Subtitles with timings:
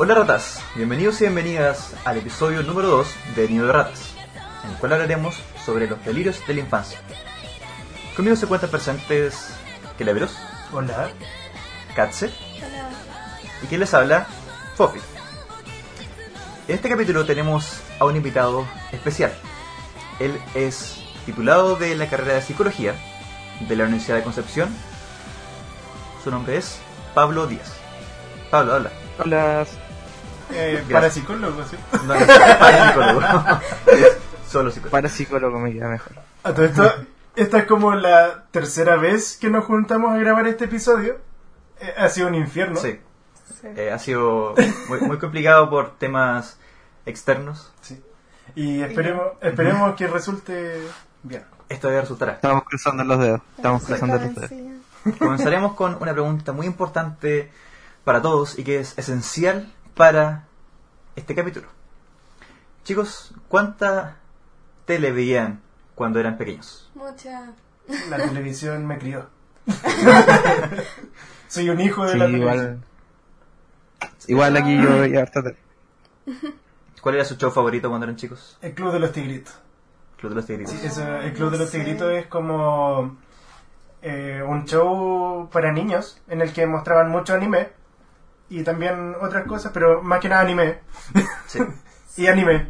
[0.00, 4.14] Hola ratas, bienvenidos y bienvenidas al episodio número 2 de Nido de Ratas,
[4.62, 7.00] en el cual hablaremos sobre los delirios de la infancia.
[8.14, 9.48] Conmigo se encuentran presentes
[9.98, 10.38] Keleveros,
[10.72, 11.10] Hola.
[11.96, 12.30] Katze
[13.60, 14.28] y quien les habla,
[14.76, 15.00] Fofi.
[16.68, 19.32] En este capítulo tenemos a un invitado especial.
[20.20, 22.94] Él es titulado de la carrera de Psicología
[23.68, 24.68] de la Universidad de Concepción.
[26.22, 26.78] Su nombre es
[27.14, 27.72] Pablo Díaz.
[28.48, 28.92] Pablo, habla.
[29.18, 29.66] Hola.
[30.50, 31.76] Eh, parapsicólogo, ¿sí?
[32.06, 33.20] No, no parapsicólogo.
[34.48, 34.90] Solo psicólogo.
[34.90, 36.12] Parapsicólogo me queda mejor.
[36.42, 36.94] A todo esto,
[37.36, 41.18] esta es como la tercera vez que nos juntamos a grabar este episodio.
[41.80, 42.80] Eh, ha sido un infierno.
[42.80, 42.98] Sí.
[43.62, 44.54] Eh, ha sido
[44.88, 46.58] muy, muy complicado por temas
[47.04, 47.72] externos.
[47.80, 48.02] Sí.
[48.54, 50.80] Y esperemos, esperemos que resulte
[51.22, 51.44] bien.
[51.68, 52.30] Esto debe resultar.
[52.30, 53.40] Estamos cruzando los dedos.
[53.56, 54.50] Estamos cruzando los dedos.
[55.18, 57.50] Comenzaremos con una pregunta muy importante
[58.04, 60.44] para todos y que es esencial para
[61.16, 61.66] este capítulo.
[62.84, 64.16] Chicos, ¿cuánta
[64.86, 65.60] tele veían
[65.96, 66.88] cuando eran pequeños?
[66.94, 67.52] Mucha.
[68.08, 69.26] La televisión me crió.
[71.48, 72.84] Soy un hijo de Sí, la televisión.
[74.28, 74.56] igual.
[74.56, 75.56] Aquí yo veía harta tele.
[77.02, 78.56] ¿Cuál era su show favorito cuando eran chicos?
[78.62, 79.58] El Club de los Tigritos.
[80.16, 80.74] Club de los Tigritos.
[80.74, 81.78] Sí, eso, el Club de los sé.
[81.78, 83.16] Tigritos es como
[84.02, 87.70] eh, un show para niños en el que mostraban mucho anime
[88.50, 90.78] y también otras cosas, pero más que nada anime.
[91.46, 91.58] Sí,
[92.16, 92.66] y anime.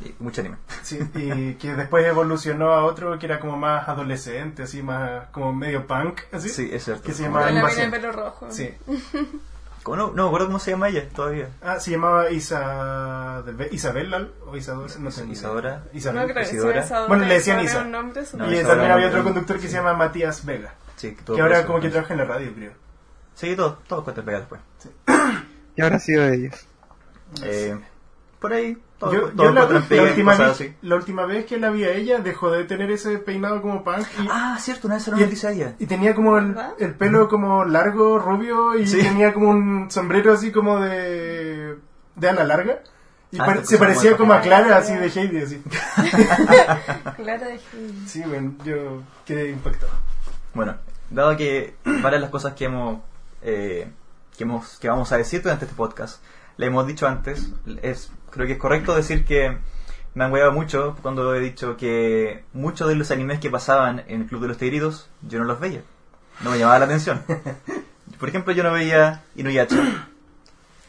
[0.00, 0.56] y mucho anime.
[0.82, 5.52] Sí, y que después evolucionó a otro que era como más adolescente, así más como
[5.52, 6.48] medio punk, así.
[6.48, 7.02] Sí, es cierto.
[7.02, 7.90] Que se llamaba Invasión.
[7.90, 8.46] pelo rojo.
[8.50, 8.74] Sí.
[9.82, 10.06] ¿Cómo no?
[10.12, 11.50] No me acuerdo cómo se llama ella todavía.
[11.60, 13.42] Ah, se llamaba Isa...
[13.70, 15.26] Isabel o Isadora, no sé.
[15.26, 15.84] Isadora.
[15.92, 16.20] Isabel.
[16.20, 16.72] No creo que Isidora.
[16.72, 17.08] sea Isadora.
[17.08, 17.84] Bueno, le decían Isa.
[17.84, 21.36] nombre No, Y Isadora también había otro conductor que se llama Matías Vega, Sí, todo
[21.36, 21.92] que ahora como que eso.
[21.94, 22.72] trabaja en la radio, creo.
[23.34, 24.60] Sí, todo, todo cuenta pega después.
[25.76, 26.66] ¿Qué habrá sido de ellos?
[27.42, 27.76] Eh,
[28.38, 29.64] por ahí, todo, Yo, todo yo la,
[30.02, 30.74] última vez, así.
[30.82, 34.06] la última vez que la vi a ella dejó de tener ese peinado como punk
[34.22, 35.74] y, Ah, cierto, una vez se lo noticia a ella.
[35.78, 38.98] y tenía como el, el pelo como largo, rubio y Sí.
[39.02, 41.76] tenía como un sombrero así como de,
[42.16, 42.80] de ala larga.
[43.32, 45.60] Y Ah, pare- se parecía como a Clara así de Heidi así.
[47.16, 48.04] Clara de Gil.
[48.06, 49.90] Sí, bueno, yo quedé impactado.
[50.54, 50.76] Bueno,
[51.10, 53.00] dado que varias de las cosas que hemos,
[53.44, 53.88] eh,
[54.36, 56.22] que hemos que vamos a decir durante este podcast,
[56.56, 57.50] le hemos dicho antes,
[57.82, 59.56] es creo que es correcto decir que
[60.14, 64.22] me han hueado mucho cuando he dicho que muchos de los animes que pasaban en
[64.22, 65.82] el Club de los Tigritos yo no los veía.
[66.40, 67.22] No me llamaba la atención.
[68.18, 70.08] Por ejemplo, yo no veía Inuyasha,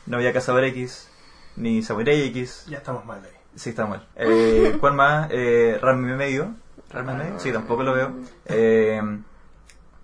[0.06, 1.10] no veía Cazador X,
[1.56, 2.66] ni Samurai X.
[2.68, 3.32] Ya estamos mal ahí.
[3.56, 4.08] Sí, está mal.
[4.16, 5.28] Eh, ¿Cuál más?
[5.32, 6.54] Eh, Ranma medio.
[6.92, 7.40] ¿Ranma medio?
[7.40, 8.14] Sí, tampoco lo veo.
[8.46, 9.02] Eh,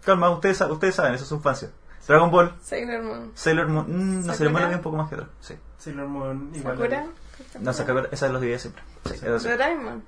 [0.04, 0.32] ¿Cuál más?
[0.34, 1.70] Ustedes, ustedes saben, eso es infancia.
[2.08, 3.32] Dragon Ball, Sailor Moon.
[3.36, 3.86] Sailor Moon.
[3.88, 4.66] Mm, no, Sailor Moon ¿Sakura?
[4.66, 5.28] había un poco más que otro.
[5.40, 5.56] Sí.
[5.78, 6.78] Sailor Moon igual.
[6.78, 7.06] Sakura.
[7.60, 8.84] No, Sakura, esa los diría siempre.
[9.06, 9.26] Sí, sí.
[9.26, 10.04] Doraemon.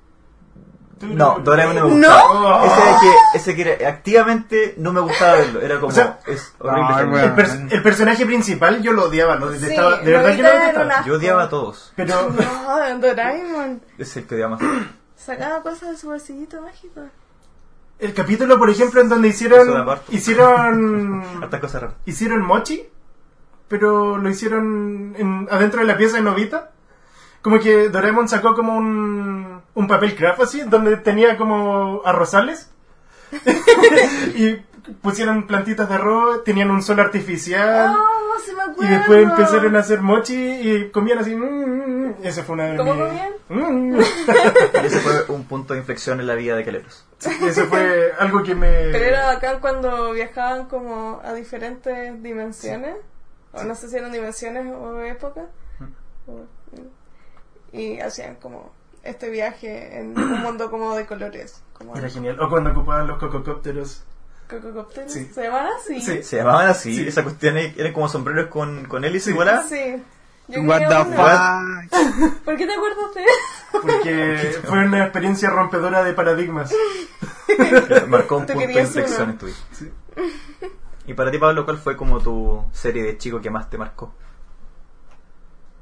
[1.01, 2.07] No, Doraemon no me No.
[2.09, 2.65] gustaba.
[2.65, 5.59] Ese, que, ese que era- activamente no me gustaba verlo.
[5.61, 5.87] Era como.
[5.87, 6.81] O sea, es horrible.
[7.05, 7.25] no, bueno.
[7.25, 9.99] El, pers- el personaje principal yo lo odiaba, lo detestaba.
[9.99, 11.05] Sí, de verdad que lo detestaba.
[11.05, 11.91] Yo odiaba a todos.
[11.97, 13.81] Pero No, Doraemon.
[13.97, 14.61] Es el que odiaba más.
[15.17, 17.01] Sacaba cosas de su bolsillito mágico.
[18.03, 19.67] El capítulo, por ejemplo, en donde hicieron
[20.09, 21.23] hicieron
[22.05, 22.83] hicieron mochi,
[23.67, 26.71] pero lo hicieron en- adentro de la pieza de Novita.
[27.41, 32.69] Como que Doraemon sacó como un, un papel craft así, donde tenía como arrozales.
[34.35, 34.57] y
[35.01, 37.95] pusieron plantitas de arroz, tenían un sol artificial.
[37.97, 41.35] Oh, se me y después empezaron a hacer mochi y comían así.
[41.35, 43.33] mm, mm, Ese fue una de ¿Cómo mis- comían?
[43.49, 43.95] Mm,
[44.83, 47.05] Y ese fue un punto de inflexión en la vida de Caleros.
[47.19, 48.67] Ese fue algo que me...
[48.91, 52.95] Pero era bacán cuando viajaban como a diferentes dimensiones.
[53.53, 55.45] O no sé si eran dimensiones o épocas.
[57.71, 58.71] Y hacían como
[59.03, 61.61] este viaje en un mundo como de colores.
[61.77, 62.39] Como Era genial.
[62.39, 64.03] O cuando ocupaban los cococópteros.
[65.07, 65.29] Sí.
[65.33, 66.01] ¿Se llaman así?
[66.01, 66.23] Sí.
[66.23, 67.07] Se llamaban así, Sí.
[67.07, 69.63] esa cuestión eran como sombreros con, con hélice y volá.
[69.63, 70.03] Sí.
[70.49, 72.43] Yo What the fuck?
[72.45, 73.81] ¿Por qué te acuerdas de eso?
[73.81, 76.73] Porque fue una experiencia rompedora de paradigmas.
[78.07, 79.55] Marcó un punto de inflexión en tu vida.
[79.71, 79.91] Sí.
[81.05, 84.13] Y para ti, Pablo, ¿cuál fue como tu serie de chico que más te marcó?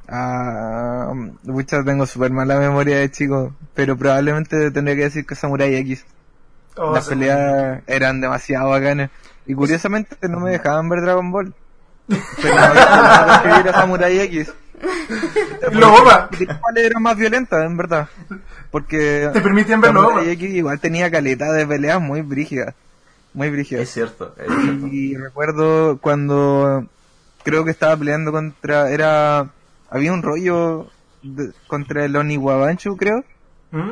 [0.08, 1.14] Ah,
[1.44, 6.06] muchas tengo súper mala memoria de chico, pero probablemente tendría que decir que Samurai X.
[6.78, 9.10] Oh, Las peleas eran demasiado bacanas.
[9.46, 11.54] Y curiosamente no me dejaban ver Dragon Ball.
[12.08, 14.54] Pero me dejaban ver a Samurai X.
[15.72, 15.94] Lo.
[15.94, 18.08] ¿Cuál era más violenta, en verdad?
[18.72, 20.30] Porque Te permitían ver lo Samurai.
[20.32, 22.74] X igual tenía calidad de peleas muy brígidas.
[23.34, 23.84] Muy brígidas.
[23.84, 24.88] Es cierto, es cierto.
[24.88, 26.86] Y recuerdo cuando
[27.44, 28.90] creo que estaba peleando contra.
[28.90, 29.50] Era
[29.90, 30.88] había un rollo
[31.22, 33.24] de- contra el Oniwabanchu, creo,
[33.72, 33.92] ¿Mm?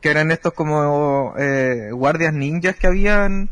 [0.00, 3.50] Que eran estos como eh, guardias ninjas que habían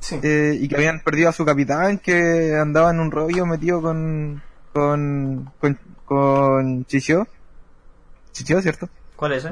[0.00, 0.20] Sí.
[0.22, 4.42] eh, y que habían perdido a su capitán, que andaba en un rollo metido con
[4.72, 7.26] con con, con Chichio.
[8.32, 8.88] Chichio, ¿cierto?
[9.16, 9.48] ¿Cuál es Sí.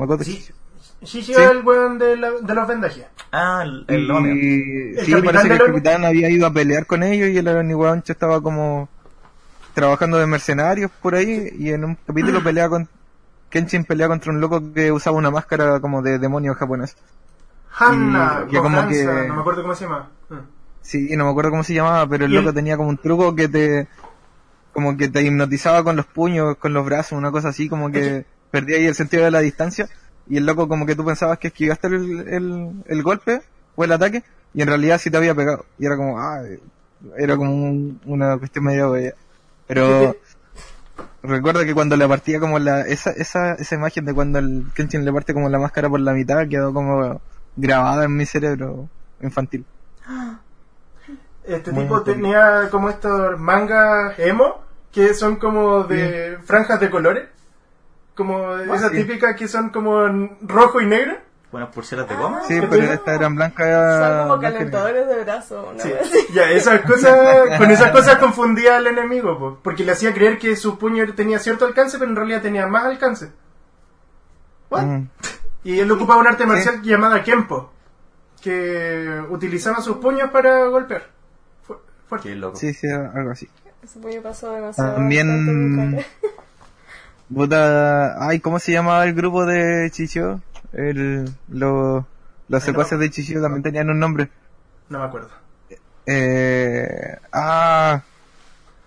[1.02, 1.34] Chichio.
[1.36, 1.42] Sí.
[1.42, 3.04] es el weón de, la- de los vendajes.
[3.32, 4.02] Ah, el, el.
[4.36, 7.48] Y ¿El sí, parece que el capitán había ido a pelear con ellos y el
[7.48, 8.88] Oniwabanchu estaba como
[9.74, 12.88] trabajando de mercenarios por ahí y en un capítulo pelea con
[13.54, 16.96] Kenshin pelea contra un loco que usaba una máscara como de demonio japonés.
[17.70, 20.08] Hanna, que como que- no me acuerdo cómo se llama.
[20.28, 20.34] Mm.
[20.82, 23.46] Sí, no me acuerdo cómo se llamaba, pero el loco tenía como un truco que
[23.48, 23.86] te
[24.72, 28.26] como que te hipnotizaba con los puños, con los brazos, una cosa así, como que
[28.50, 29.88] perdía ahí el sentido de la distancia
[30.28, 33.40] y el loco como que tú pensabas que esquivaste el, el, el golpe
[33.76, 36.42] o el ataque y en realidad sí te había pegado y era como, ah,
[37.16, 39.14] era como un- una cuestión medio bella.
[39.68, 40.16] Pero
[41.24, 45.04] recuerda que cuando le partía como la esa, esa, esa imagen de cuando el Kenshin
[45.04, 47.20] le parte como la máscara por la mitad quedó como
[47.56, 48.88] grabada en mi cerebro
[49.20, 49.64] infantil.
[51.46, 57.28] Este Muy tipo tenía como estos mangas emo, que son como de franjas de colores.
[58.14, 58.96] Como Ah, esas sí.
[58.98, 61.18] típicas que son como en rojo y negro.
[61.54, 62.40] Buenas pulseras de goma.
[62.48, 63.68] Sí, ¿Qué pero estas eran blancas.
[63.68, 65.70] Son como blancas calentadores de brazo.
[65.72, 65.88] Una Sí.
[65.88, 66.12] vez.
[66.34, 67.16] Ya, esas cosas,
[67.58, 71.38] con esas cosas confundía al enemigo, po, porque le hacía creer que su puño tenía
[71.38, 73.30] cierto alcance, pero en realidad tenía más alcance.
[74.68, 74.82] What?
[74.82, 75.08] Mm.
[75.62, 77.70] Y él ocupaba un arte marcial llamada Kempo,
[78.42, 81.04] que utilizaba sus puños para golpear.
[81.62, 81.76] Fu-
[82.08, 82.30] fuerte.
[82.30, 82.56] Qué loco.
[82.56, 83.48] Sí, sí, algo así.
[83.80, 84.94] Ese puño pasó demasiado.
[84.96, 86.04] También-
[88.18, 90.40] ay, ¿cómo se llamaba el grupo de Chicho?
[90.74, 92.06] El, lo-
[92.48, 92.98] los Ay, secuaces no.
[92.98, 94.28] de Chicho también tenían un nombre.
[94.88, 95.30] No me acuerdo.
[96.06, 98.02] Eh, ah,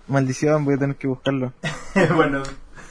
[0.08, 1.54] maldición, voy a tener que buscarlo.
[2.16, 2.44] bueno,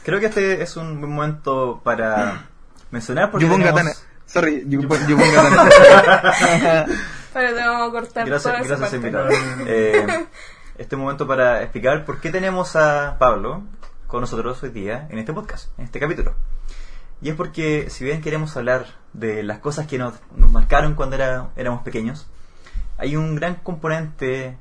[0.05, 2.47] Creo que este es un buen momento para
[2.91, 3.91] mencionar porque tenemos- Gatana.
[4.25, 5.71] Sorry, Gatana.
[7.33, 8.97] Pero te vamos a cortar Gracias, toda esa gracias parte.
[8.97, 9.29] invitado.
[9.67, 10.27] Eh,
[10.79, 13.63] este momento para explicar por qué tenemos a Pablo
[14.07, 16.35] con nosotros hoy día en este podcast, en este capítulo.
[17.23, 21.17] Y es porque si bien queremos hablar de las cosas que nos, nos marcaron cuando
[21.17, 22.27] era- éramos pequeños,
[22.99, 24.57] hay un gran componente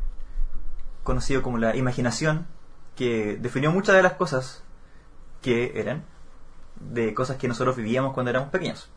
[1.03, 2.47] conocido como la imaginación
[2.95, 4.63] que definió muchas de las cosas
[5.41, 6.03] que eran
[6.79, 8.89] de cosas que nosotros vivíamos cuando éramos pequeños.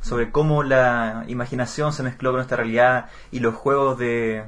[0.00, 4.44] Sobre cómo la imaginación se mezcló con nuestra realidad y los juegos de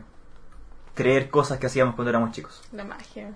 [0.94, 2.62] creer cosas que hacíamos cuando éramos chicos.
[2.72, 3.30] La magia.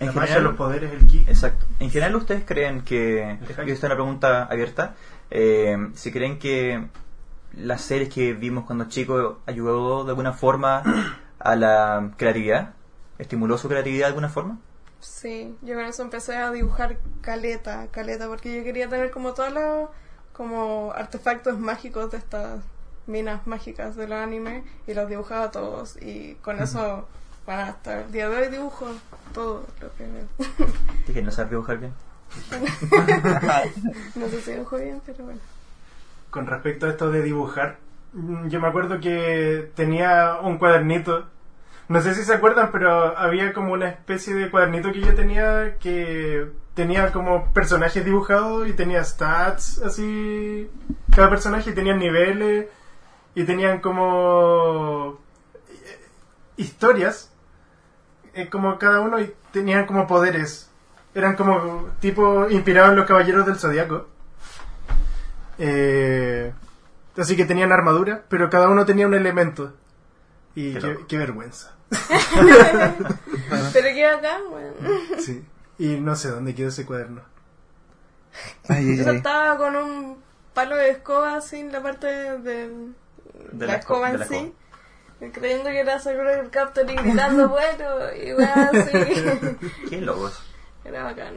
[0.00, 1.24] En la magia, general, los poderes, el ki.
[1.26, 1.66] exacto.
[1.80, 4.94] En general, ¿ustedes creen que, esta es una pregunta abierta,
[5.30, 6.86] eh, si creen que
[7.54, 10.82] las series que vimos cuando chicos ayudó de alguna forma
[11.38, 12.74] a la creatividad?
[13.18, 14.58] ¿Estimuló su creatividad de alguna forma?
[15.00, 19.52] Sí, yo con eso empecé a dibujar caleta, caleta, porque yo quería tener como todos
[19.52, 19.88] los
[20.32, 22.60] como artefactos mágicos de estas
[23.06, 27.08] minas mágicas del anime y los dibujaba todos y con eso,
[27.48, 28.88] bueno, hasta el día de hoy dibujo
[29.32, 30.26] todo lo que veo.
[31.06, 31.94] Dije, no sabes dibujar bien.
[34.16, 35.40] no sé si dibujo bien, pero bueno.
[36.28, 37.78] Con respecto a esto de dibujar,
[38.12, 41.24] mm, yo me acuerdo que tenía un cuadernito.
[41.88, 45.78] No sé si se acuerdan, pero había como una especie de cuadernito que yo tenía
[45.78, 50.68] que tenía como personajes dibujados y tenía stats así.
[51.16, 52.66] Cada personaje tenía niveles
[53.34, 55.18] y tenían como
[55.70, 56.06] eh,
[56.58, 57.32] historias.
[58.34, 60.70] Eh, como cada uno y tenían como poderes.
[61.14, 64.06] Eran como tipo inspirados en los caballeros del zodiaco.
[65.58, 66.52] Eh,
[67.16, 69.74] así que tenían armadura, pero cada uno tenía un elemento.
[70.54, 71.06] Y Qué qué, loco.
[71.08, 71.74] qué vergüenza.
[73.72, 74.72] Pero qué acá, bueno.
[75.18, 75.44] Sí.
[75.78, 77.22] Y no sé dónde quedó ese cuaderno.
[78.68, 79.16] Ay, ay, Yo ay.
[79.16, 80.18] estaba con un
[80.54, 82.68] palo de escoba así en la parte de,
[83.52, 84.54] De la, la escoba esco- de en sí.
[85.32, 87.84] Creyendo que era Sakura el Captor y gritando bueno
[88.22, 89.58] y weá así.
[89.90, 90.40] Qué locos.
[90.84, 91.34] Era bacán.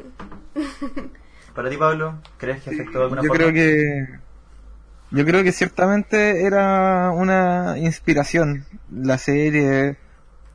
[1.55, 3.43] Para ti, Pablo, ¿crees que afectó de alguna Yo forma?
[3.43, 4.19] creo que
[5.13, 9.97] yo creo que ciertamente era una inspiración la serie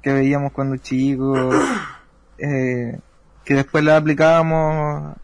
[0.03, 1.55] que veíamos cuando chicos
[2.39, 2.99] eh,
[3.45, 5.15] que después la aplicábamos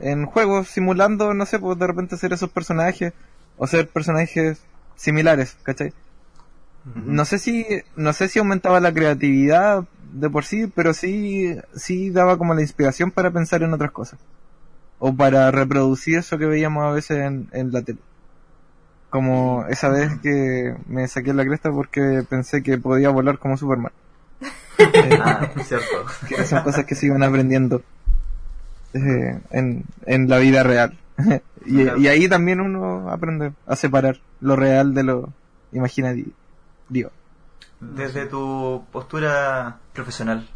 [0.00, 3.12] en juegos simulando no sé pues de repente ser esos personajes
[3.58, 4.60] o ser personajes
[4.96, 5.92] similares ¿cachai?
[6.94, 12.10] No sé si no sé si aumentaba la creatividad de por sí pero sí sí
[12.10, 14.18] daba como la inspiración para pensar en otras cosas
[14.98, 18.00] o para reproducir eso que veíamos a veces en, en la tele.
[19.08, 23.92] Como esa vez que me saqué la cresta porque pensé que podía volar como Superman.
[25.22, 25.86] Ah, cierto.
[26.28, 27.82] Que son cosas que se iban aprendiendo.
[28.94, 30.98] eh, en, en la vida real.
[31.66, 35.32] y, y ahí también uno aprende a separar lo real de lo
[35.72, 36.30] imaginativo.
[37.80, 40.46] Desde tu postura profesional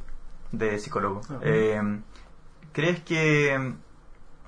[0.53, 1.81] de psicólogo, eh,
[2.73, 3.75] ¿crees que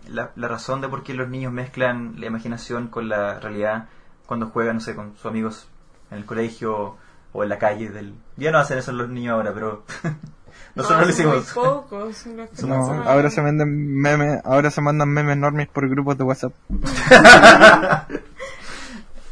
[0.09, 3.89] la, la razón de por qué los niños mezclan la imaginación con la realidad
[4.27, 5.69] cuando juegan, no sé, con sus amigos
[6.11, 6.97] en el colegio
[7.33, 8.15] o en la calle del...
[8.37, 9.85] Ya no hacen eso los niños ahora, pero
[10.75, 11.57] nosotros lo No, hicimos.
[11.57, 12.27] Muy pocos.
[12.37, 16.25] los que No, ahora se mandan memes, ahora se mandan memes normis por grupos de
[16.25, 16.53] WhatsApp.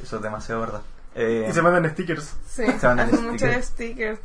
[0.03, 0.83] Eso es demasiado verdad.
[1.14, 2.37] Eh, Y se mandan stickers.
[2.47, 3.66] Sí, Se mandan hacen muchos stickers.
[3.66, 4.21] stickers.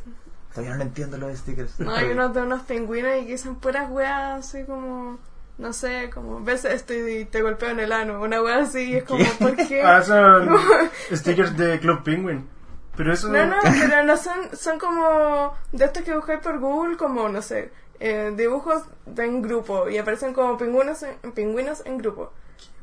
[0.54, 1.78] Todavía no entiendo los stickers.
[1.78, 5.18] No, hay unos de unos pingüinos y que son puras weas así como,
[5.58, 8.96] no sé, como, ves esto y te golpeo en el ano, una wea así, y
[8.96, 9.82] es como, ¿por qué?
[9.82, 10.48] Ah, son
[11.12, 12.48] stickers de Club Penguin.
[12.96, 13.28] Pero eso.
[13.28, 17.40] No, no, pero no son, son como de estos que buscáis por Google, como, no
[17.42, 17.70] sé,
[18.00, 22.32] eh, dibujos de en grupo y aparecen como pingüinos en, pingüinos en grupo.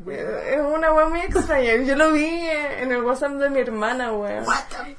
[0.07, 1.75] Eh, Es una wea muy extraña.
[1.83, 4.43] Yo lo vi en el WhatsApp de mi hermana, wea.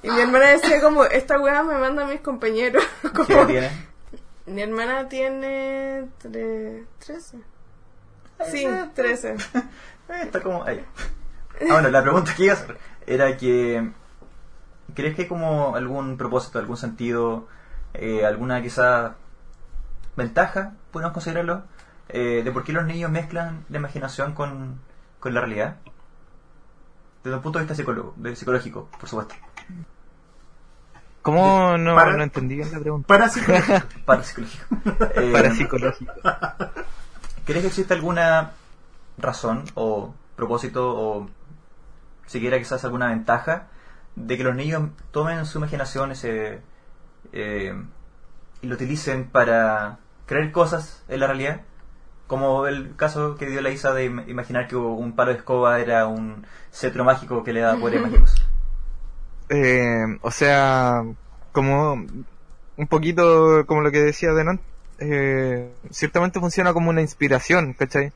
[0.02, 2.82] Y mi hermana decía como, esta wea me manda a mis compañeros.
[3.02, 3.70] ¿Qué Como, tiene?
[4.46, 7.38] Mi hermana tiene tre- 13.
[8.50, 9.36] Sí, 13.
[10.10, 10.82] Eh, está como ahí.
[11.60, 13.90] Ah, bueno, la pregunta que iba a hacer era que
[14.94, 17.48] ¿crees que hay como algún propósito, algún sentido,
[17.94, 19.16] eh, alguna quizá
[20.16, 21.64] ventaja, podemos considerarlo,
[22.08, 24.80] eh, de por qué los niños mezclan la imaginación con,
[25.20, 25.76] con la realidad?
[27.24, 27.82] Desde un punto de vista
[28.16, 29.34] de psicológico, por supuesto.
[31.22, 33.06] ¿Cómo no, Para- no entendí bien la pregunta?
[33.06, 33.86] Para psicología.
[34.04, 34.64] Parapsicológico.
[35.16, 36.12] Eh, Parapsicológico.
[37.44, 38.52] ¿Crees que existe alguna
[39.18, 41.28] razón o propósito o
[42.26, 43.66] siquiera quizás alguna ventaja
[44.16, 46.60] de que los niños tomen su imaginación ese,
[47.32, 47.74] eh,
[48.62, 51.60] y lo utilicen para creer cosas en la realidad?
[52.28, 55.80] Como el caso que dio la Isa de im- imaginar que un palo de escoba
[55.80, 58.34] era un cetro mágico que le daba poderes mágicos.
[59.48, 61.02] Eh, o sea,
[61.52, 61.94] como
[62.76, 64.60] un poquito como lo que decía Denon,
[65.00, 68.12] eh, ciertamente funciona como una inspiración, ¿cachai?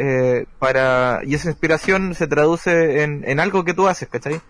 [0.00, 4.40] Eh, para, y esa inspiración se traduce en, en algo que tú haces, ¿cachai?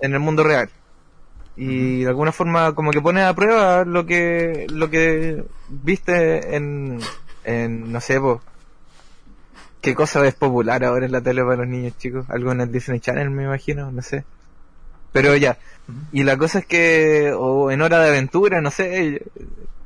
[0.00, 0.68] En el mundo real.
[1.56, 6.98] Y de alguna forma como que pones a prueba lo que, lo que viste en,
[7.48, 8.40] en no sé, po,
[9.80, 12.72] qué cosa es popular ahora en la tele para los niños chicos, algo en el
[12.72, 14.24] Disney Channel me imagino, no sé.
[15.12, 15.58] Pero ya,
[16.12, 19.04] y la cosa es que, o en hora de aventura, no sé,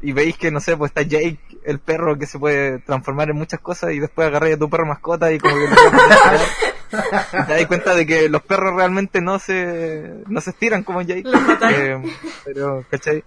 [0.02, 3.30] y, y veis que, no sé, pues está Jake, el perro que se puede transformar
[3.30, 5.62] en muchas cosas y después agarráis a tu perro mascota y como que
[6.92, 11.02] y te das cuenta de que los perros realmente no se, no se estiran como
[11.02, 11.24] Jake.
[11.70, 12.02] Eh,
[12.44, 13.24] pero, ¿cachai?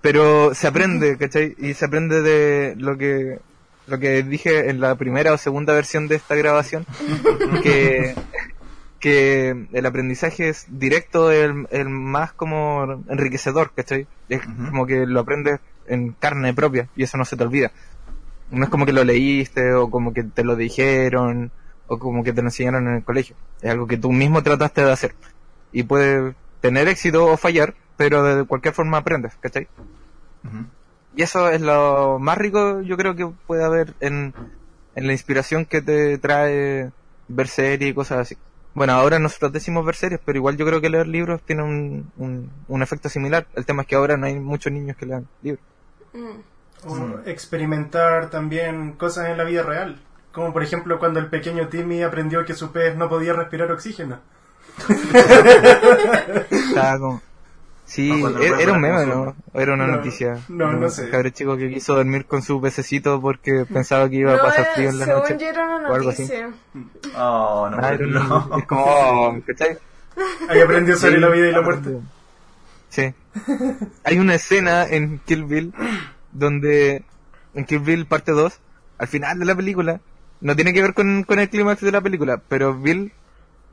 [0.00, 1.54] Pero se aprende, ¿cachai?
[1.58, 3.38] Y se aprende de lo que,
[3.86, 6.86] lo que dije en la primera o segunda versión de esta grabación,
[7.62, 8.14] que,
[9.00, 14.06] que el aprendizaje es directo, el, el más como enriquecedor, ¿cachai?
[14.28, 17.72] Es como que lo aprendes en carne propia y eso no se te olvida.
[18.50, 21.50] No es como que lo leíste o como que te lo dijeron
[21.86, 23.36] o como que te lo enseñaron en el colegio.
[23.60, 25.14] Es algo que tú mismo trataste de hacer.
[25.72, 29.68] Y puede tener éxito o fallar, pero de cualquier forma aprendes, ¿cachai?
[30.44, 30.66] Ujú.
[31.14, 34.34] Y eso es lo más rico yo creo que puede haber en,
[34.94, 36.90] en la inspiración que te trae
[37.28, 38.36] ver series y cosas así.
[38.74, 42.10] Bueno, ahora nosotros decimos ver series, pero igual yo creo que leer libros tiene un,
[42.16, 43.46] un, un efecto similar.
[43.54, 45.64] El tema es que ahora no hay muchos niños que lean libros.
[46.14, 46.52] Mm.
[46.84, 50.00] O experimentar también cosas en la vida real.
[50.32, 54.18] Como por ejemplo cuando el pequeño Timmy aprendió que su pez no podía respirar oxígeno.
[56.50, 57.22] Estaba como...
[57.94, 59.04] Sí, cuando era, un meme.
[59.06, 59.36] ¿no?
[59.52, 60.38] O Era una No, noticia.
[60.48, 61.10] no, no un sé.
[61.10, 64.74] cabrón chico que quiso dormir con su pececito porque pensaba que iba a pasar era-
[64.74, 65.36] frío en la según noche.
[65.38, 66.22] yo era una o algo así.
[66.22, 66.50] noticia.
[67.18, 68.58] Oh, no, Ah, un- no.
[68.58, 69.76] Es como, oh, ¿cachai?
[70.48, 71.98] Ahí aprendió sobre Sí, la vida y la muerte.
[72.88, 73.14] Sí.
[74.04, 75.72] Hay una escena en Kill Bill
[76.32, 77.04] donde
[77.54, 78.58] en Kill Bill parte 2,
[78.98, 80.00] al final de la película,
[80.40, 83.12] no tiene que ver con, con el clímax de la película, pero Bill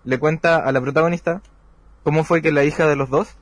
[0.03, 1.41] le cuenta a la protagonista
[2.03, 3.35] cómo fue que la hija de los dos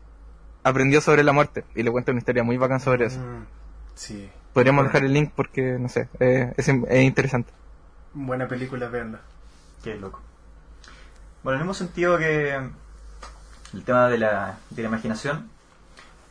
[0.67, 3.19] aprendió sobre la muerte y le cuenta una historia muy bacán sobre eso.
[3.19, 3.45] Mm,
[3.95, 7.51] Sí, Podríamos dejar el link porque, no sé, eh, es, es interesante.
[8.13, 9.19] buena película, verla.
[9.83, 10.19] Qué loco.
[11.43, 12.55] Bueno, en el mismo sentido que
[13.73, 15.49] el tema de la, de la imaginación,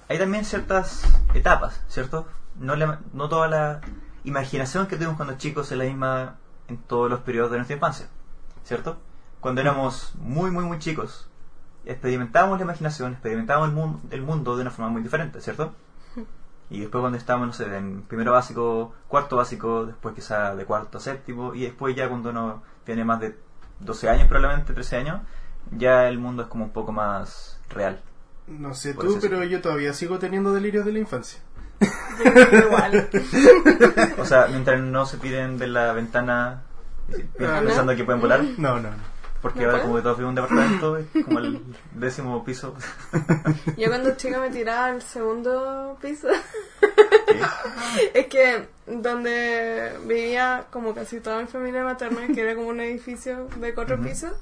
[0.08, 1.02] hay también ciertas
[1.34, 2.26] etapas, ¿cierto?
[2.58, 3.80] No, la- no toda la
[4.24, 6.36] imaginación que tuvimos cuando chicos es la misma
[6.68, 8.06] en todos los periodos de nuestra infancia,
[8.64, 8.98] ¿cierto?
[9.40, 11.28] Cuando éramos muy, muy, muy chicos,
[11.86, 15.74] experimentábamos la imaginación, experimentábamos el, mun- el mundo de una forma muy diferente, ¿cierto?
[16.68, 20.98] Y después cuando estamos, no sé, en primero básico, cuarto básico, después quizá de cuarto
[20.98, 23.36] a séptimo, y después ya cuando uno tiene más de
[23.78, 25.20] 12 años probablemente, 13 años,
[25.70, 28.00] ya el mundo es como un poco más real.
[28.48, 31.40] No sé tú, pero yo todavía sigo teniendo delirios de la infancia.
[32.64, 33.08] Igual.
[34.18, 36.62] O sea, mientras no se tiren de la ventana
[37.40, 38.96] Ah, pensando que pueden volar, No, no, no.
[39.46, 41.62] Porque ¿No ahora como que todos viven un departamento, es como el
[41.92, 42.74] décimo piso.
[43.76, 46.26] Yo cuando chica me tiraba al segundo piso.
[48.12, 53.46] Es que donde vivía como casi toda mi familia materna, que era como un edificio
[53.60, 54.32] de cuatro pisos,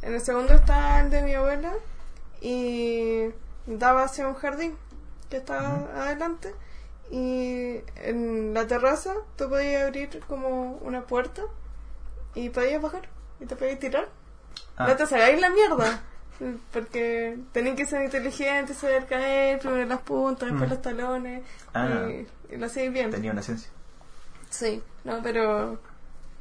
[0.00, 1.74] en el segundo estaba el de mi abuela
[2.40, 3.26] y
[3.66, 4.76] daba hacia un jardín
[5.28, 6.54] que estaba adelante
[7.10, 11.42] y en la terraza tú podías abrir como una puerta
[12.34, 13.08] y podías bajar
[13.40, 14.08] y te podías tirar.
[14.76, 14.86] Ah.
[14.88, 16.00] No te sacáis la mierda.
[16.72, 20.72] Porque tenían que ser inteligentes, saber caer, primero las puntas, después Mm.
[20.72, 21.42] los talones.
[21.74, 22.06] Ah.
[22.08, 23.10] y, y lo hacéis bien.
[23.10, 23.68] Tenía una ciencia.
[24.50, 25.78] Sí, no, pero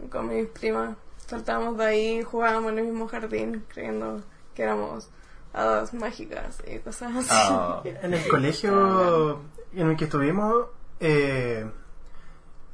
[0.09, 0.95] con mis primas
[1.25, 4.21] saltábamos de ahí, jugábamos en el mismo jardín, creyendo
[4.55, 5.09] que éramos
[5.53, 7.27] hadas mágicas y cosas así.
[7.31, 7.81] Ah.
[7.83, 9.41] En el colegio
[9.73, 10.67] en el que estuvimos,
[10.99, 11.65] eh,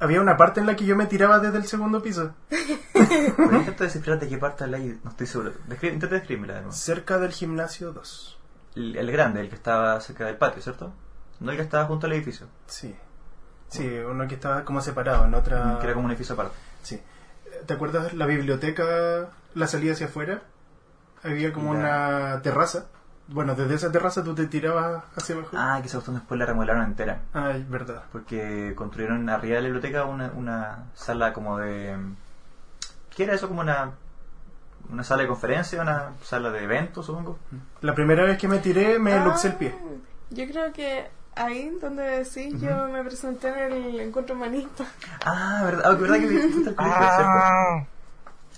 [0.04, 3.84] había una parte en la que yo me tiraba desde el segundo piso, Pero intento
[3.84, 5.52] descifrar de qué parte no estoy seguro.
[5.68, 6.72] Descri- intenta describirla de nuevo.
[6.72, 8.38] cerca del gimnasio 2.
[8.76, 10.92] El, el grande, el que estaba cerca del patio, ¿cierto?
[11.40, 12.94] No el que estaba junto al edificio, Sí.
[13.68, 15.78] Sí, uno que estaba como separado en otra...
[15.80, 16.54] que era como un edificio aparte.
[16.82, 17.00] Sí.
[17.66, 20.42] ¿Te acuerdas la biblioteca, la salida hacia afuera?
[21.24, 22.86] Había como una terraza.
[23.28, 25.50] Bueno, desde esa terraza tú te tirabas hacia abajo.
[25.54, 27.20] Ah, que esa cuestión después la remodelaron entera.
[27.32, 28.02] Ay, verdad.
[28.12, 31.96] Porque construyeron arriba de la biblioteca una, una sala como de...
[33.16, 33.48] ¿Qué era eso?
[33.48, 33.92] Como una,
[34.90, 37.38] una sala de conferencia, una sala de eventos, supongo.
[37.80, 39.74] La primera vez que me tiré me Ah, luxé el pie.
[40.30, 44.84] Yo creo que ahí donde decís, yo me presenté en el encuentro manista.
[45.24, 45.82] Ah, ¿verdad?
[45.86, 46.96] Ah, ¿verdad que fuiste al colegio?
[47.00, 47.84] Ah.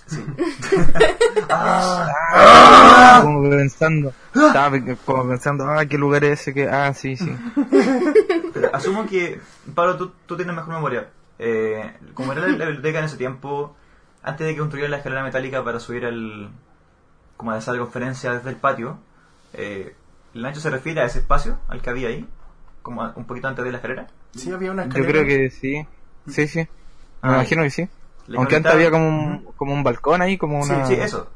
[0.07, 0.25] Sí.
[1.49, 2.05] ah,
[2.81, 7.15] ah, como pensando, estaba pe- como pensando, ah, qué lugar es ese que, ah, sí,
[7.15, 7.31] sí.
[8.53, 9.39] Pero asumo que,
[9.75, 11.07] Pablo, tú, tú tienes mejor memoria.
[11.39, 13.75] Eh, como era la, la biblioteca en ese tiempo,
[14.23, 16.49] antes de que construyeran la escalera metálica para subir al,
[17.37, 18.97] como a la sala de conferencia desde el patio,
[19.53, 19.93] eh,
[20.33, 22.27] ¿el ancho se refiere a ese espacio, al que había ahí?
[22.81, 24.07] Como a- un poquito antes de la escalera.
[24.33, 25.11] Sí, había una Yo escalera.
[25.11, 25.85] creo que sí,
[26.27, 26.59] sí, sí.
[26.59, 27.89] Me Ah, imagino que sí.
[28.35, 30.85] Aunque antes había como un, como un balcón ahí, como Sí, una...
[30.85, 31.29] sí, eso.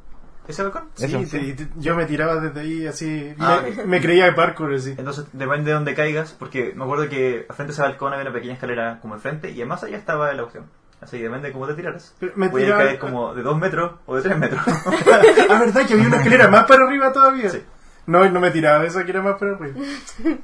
[0.48, 0.84] ¿Ese balcón?
[0.96, 3.34] Sí, Eso, sí, yo me tiraba desde ahí así.
[3.40, 4.96] Ah, me, me creía de parkour así.
[4.98, 8.24] Entonces, depende de dónde caigas, porque me acuerdo que al frente de ese balcón había
[8.26, 10.66] una pequeña escalera como enfrente, y más allá estaba la opción.
[11.00, 12.16] Así que depende de cómo te tiraras.
[12.36, 14.62] Me tiraba- caer como de 2 metros o de 3 metros.
[14.68, 17.50] ah, verdad que había una escalera más para arriba todavía.
[17.50, 17.64] Sí.
[18.08, 19.80] No, no me tiraba de esa que era más para arriba.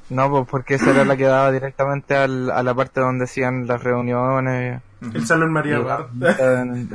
[0.10, 3.68] No, pues porque esa era la que daba directamente al, a la parte donde hacían
[3.68, 4.82] las reuniones.
[5.02, 6.10] El salón María Y- Bar.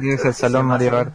[0.00, 1.12] y es el salón María Bar.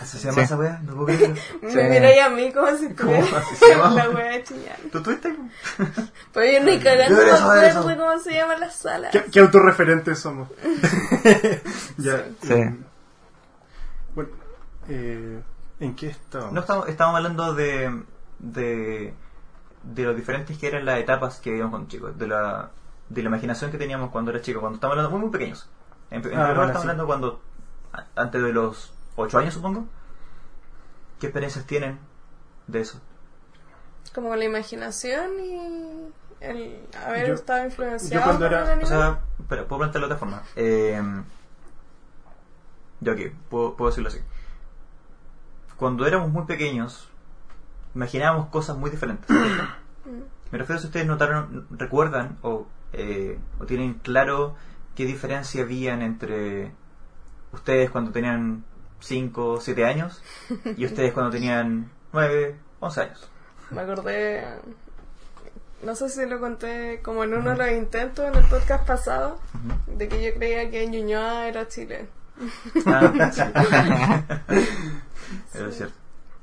[0.00, 0.40] ¿Así se llama Sí.
[0.42, 0.78] esa weá?
[0.84, 1.34] No puedo creerlo.
[1.62, 1.78] Me Sí.
[1.78, 3.90] miráis a mí como si estuviera ¿Cómo así se llama?
[3.94, 4.76] la wea de Chillán.
[4.92, 5.36] ¿Tú tuviste?
[6.32, 7.16] Pero yo ni cagando
[7.86, 9.10] me cómo se llama la sala.
[9.10, 10.48] ¿Qué, qué autorreferentes somos?
[11.96, 12.24] ya.
[12.42, 12.54] Sí.
[14.14, 14.30] Bueno,
[14.88, 15.40] eh,
[15.80, 16.52] ¿en qué estábamos?
[16.54, 18.02] No, estábamos, estábamos hablando de,
[18.38, 19.14] de,
[19.82, 22.70] de lo diferentes que eran las etapas que vivíamos cuando chicos, de la,
[23.08, 25.68] de la imaginación que teníamos cuando era chico, cuando estábamos hablando muy, muy pequeños.
[26.10, 26.88] En, en primer lugar, bueno, estamos sí.
[26.88, 27.40] hablando cuando,
[28.16, 29.86] antes de los 8 años, supongo.
[31.20, 31.98] ¿Qué experiencias tienen
[32.66, 33.00] de eso?
[34.14, 38.86] Como la imaginación y el haber Yo- estado yo influenciado cuando por era- el O
[38.86, 40.42] sea, pero puedo plantearlo de otra forma.
[40.56, 41.00] Eh,
[43.00, 44.20] yo aquí, puedo, puedo decirlo así.
[45.76, 47.08] Cuando éramos muy pequeños,
[47.94, 49.28] imaginábamos cosas muy diferentes.
[50.50, 54.56] Me refiero a si ustedes notaron, recuerdan o, eh, o tienen claro
[55.00, 56.70] qué diferencia habían entre
[57.52, 58.64] ustedes cuando tenían
[59.00, 60.22] 5 o 7 años
[60.76, 63.30] y ustedes cuando tenían 9, 11 años.
[63.70, 64.44] Me acordé,
[65.82, 69.40] no sé si lo conté como en uno de los intentos en el podcast pasado,
[69.86, 72.06] de que yo creía que Ñuñoa era Chile.
[72.84, 73.40] Ah, sí.
[75.54, 75.94] Eso es cierto.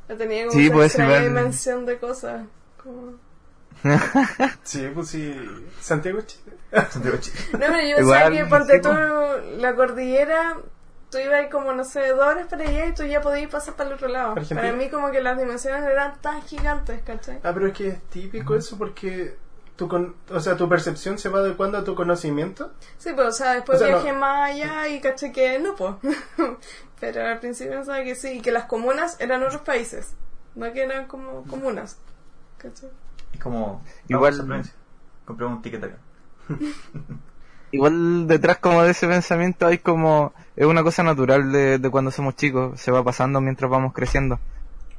[0.09, 2.47] Yo tenía como Sí, extraña ver- dimensión de cosas.
[2.81, 3.13] como-
[4.63, 5.35] Sí, pues sí.
[5.79, 6.53] Santiago Chile.
[6.89, 7.37] Santiago Chile.
[7.53, 9.61] No, pero yo Igual, pensaba que ponte tú pues.
[9.61, 10.57] la cordillera,
[11.09, 13.75] tú ibas ahí como, no sé, dos horas para allá y tú ya podías pasar
[13.75, 14.31] para el otro lado.
[14.31, 14.61] Argentina.
[14.61, 17.39] Para mí como que las dimensiones eran tan gigantes, ¿cachai?
[17.43, 19.37] Ah, pero es que es típico eso porque
[19.75, 22.73] tu, con, o sea, tu percepción se va adecuando a tu conocimiento.
[22.97, 24.19] Sí, pues, o sea, después O sea, viajé no.
[24.19, 25.93] más allá y caché que no, pues.
[26.99, 30.15] Pero al principio pensaba que sí, y que las comunas eran otros países,
[30.55, 31.97] no que eran como comunas.
[32.57, 32.89] ¿Cachai?
[33.33, 33.83] Es como.
[34.07, 34.63] Igual-.
[35.25, 35.97] Compré un ticket acá.
[37.71, 42.11] igual detrás como de ese pensamiento hay como es una cosa natural de, de cuando
[42.11, 44.39] somos chicos se va pasando mientras vamos creciendo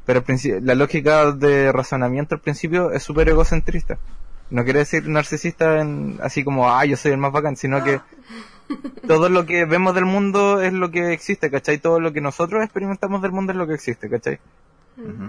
[0.05, 0.23] pero
[0.63, 3.99] la lógica de razonamiento al principio es súper egocentrista
[4.51, 8.01] no quiere decir narcisista en, así como ah yo soy el más bacán sino que
[9.09, 11.79] todo lo que vemos del mundo es lo que existe ¿cachai?
[11.79, 14.41] todo lo que nosotros experimentamos del mundo es lo que existe ¿cachai?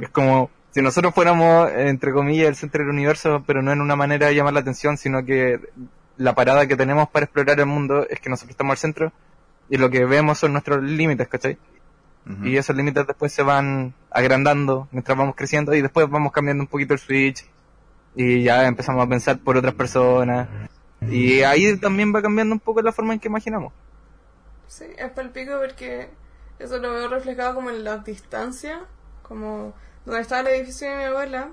[0.01, 3.95] Es como si nosotros fuéramos, entre comillas, el centro del universo, pero no en una
[3.95, 5.60] manera de llamar la atención, sino que
[6.17, 9.12] la parada que tenemos para explorar el mundo es que nosotros estamos al centro
[9.69, 11.58] y lo que vemos son nuestros límites, ¿cachai?
[12.43, 16.67] Y esos límites después se van agrandando mientras vamos creciendo y después vamos cambiando un
[16.67, 17.43] poquito el switch
[18.15, 20.47] y ya empezamos a pensar por otras personas.
[21.01, 23.73] Y ahí también va cambiando un poco la forma en que imaginamos.
[24.67, 26.10] Sí, es palpico porque
[26.60, 28.79] eso lo veo reflejado como en las distancias,
[29.30, 29.74] como
[30.06, 31.50] donde estaba el edificio de mi abuela,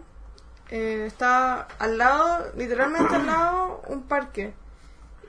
[0.70, 4.54] eh, está al lado, literalmente al lado, un parque.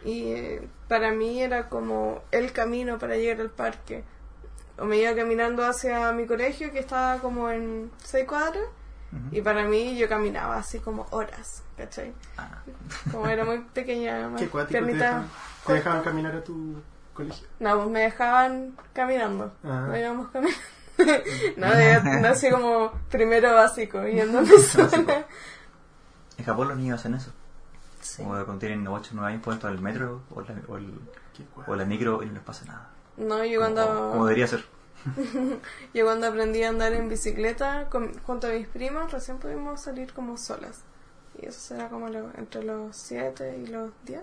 [0.04, 4.04] Y eh, para mí era como el camino para llegar al parque.
[4.80, 8.66] O me iba caminando hacia mi colegio, que estaba como en seis cuadras,
[9.32, 12.14] y para mí yo caminaba así como horas, ¿cachai?
[12.38, 12.62] Ah.
[13.12, 14.86] Como era muy pequeña, más Qué cuático.
[14.86, 15.30] ¿Te dejaban,
[15.66, 16.82] te dejaban caminar a tu
[17.14, 17.48] colegio?
[17.60, 19.54] no, pues me dejaban caminando.
[19.64, 19.86] Ah.
[19.88, 20.62] No íbamos caminando.
[21.58, 25.26] no, de- no así como primero básico, yendo a mi zona.
[26.38, 27.32] En Japón los niños hacen eso.
[28.02, 28.24] Sí.
[28.24, 30.78] Como cuando tienen 8 o 9 años pueden estar en el metro o la, o,
[30.78, 31.00] el-
[31.68, 32.90] o la micro y no les pasa nada.
[33.18, 34.64] No, yo Como, cuando, como debería ser.
[35.94, 40.14] yo cuando aprendí a andar en bicicleta con- junto a mis primas, recién pudimos salir
[40.14, 40.82] como solas.
[41.40, 44.22] Y eso será como lo- entre los 7 y los 10.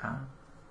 [0.00, 0.20] Ah,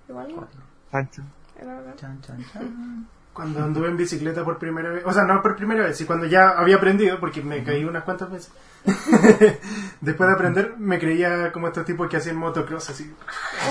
[0.10, 0.48] Igual.
[0.90, 1.22] Pancho.
[1.60, 1.96] era.
[1.96, 3.08] Chan, chan, chan.
[3.34, 6.26] Cuando anduve en bicicleta por primera vez, o sea, no por primera vez, y cuando
[6.26, 8.52] ya había aprendido, porque me caí unas cuantas veces.
[10.02, 13.10] Después de aprender, me creía como estos tipos que hacían motocross, así.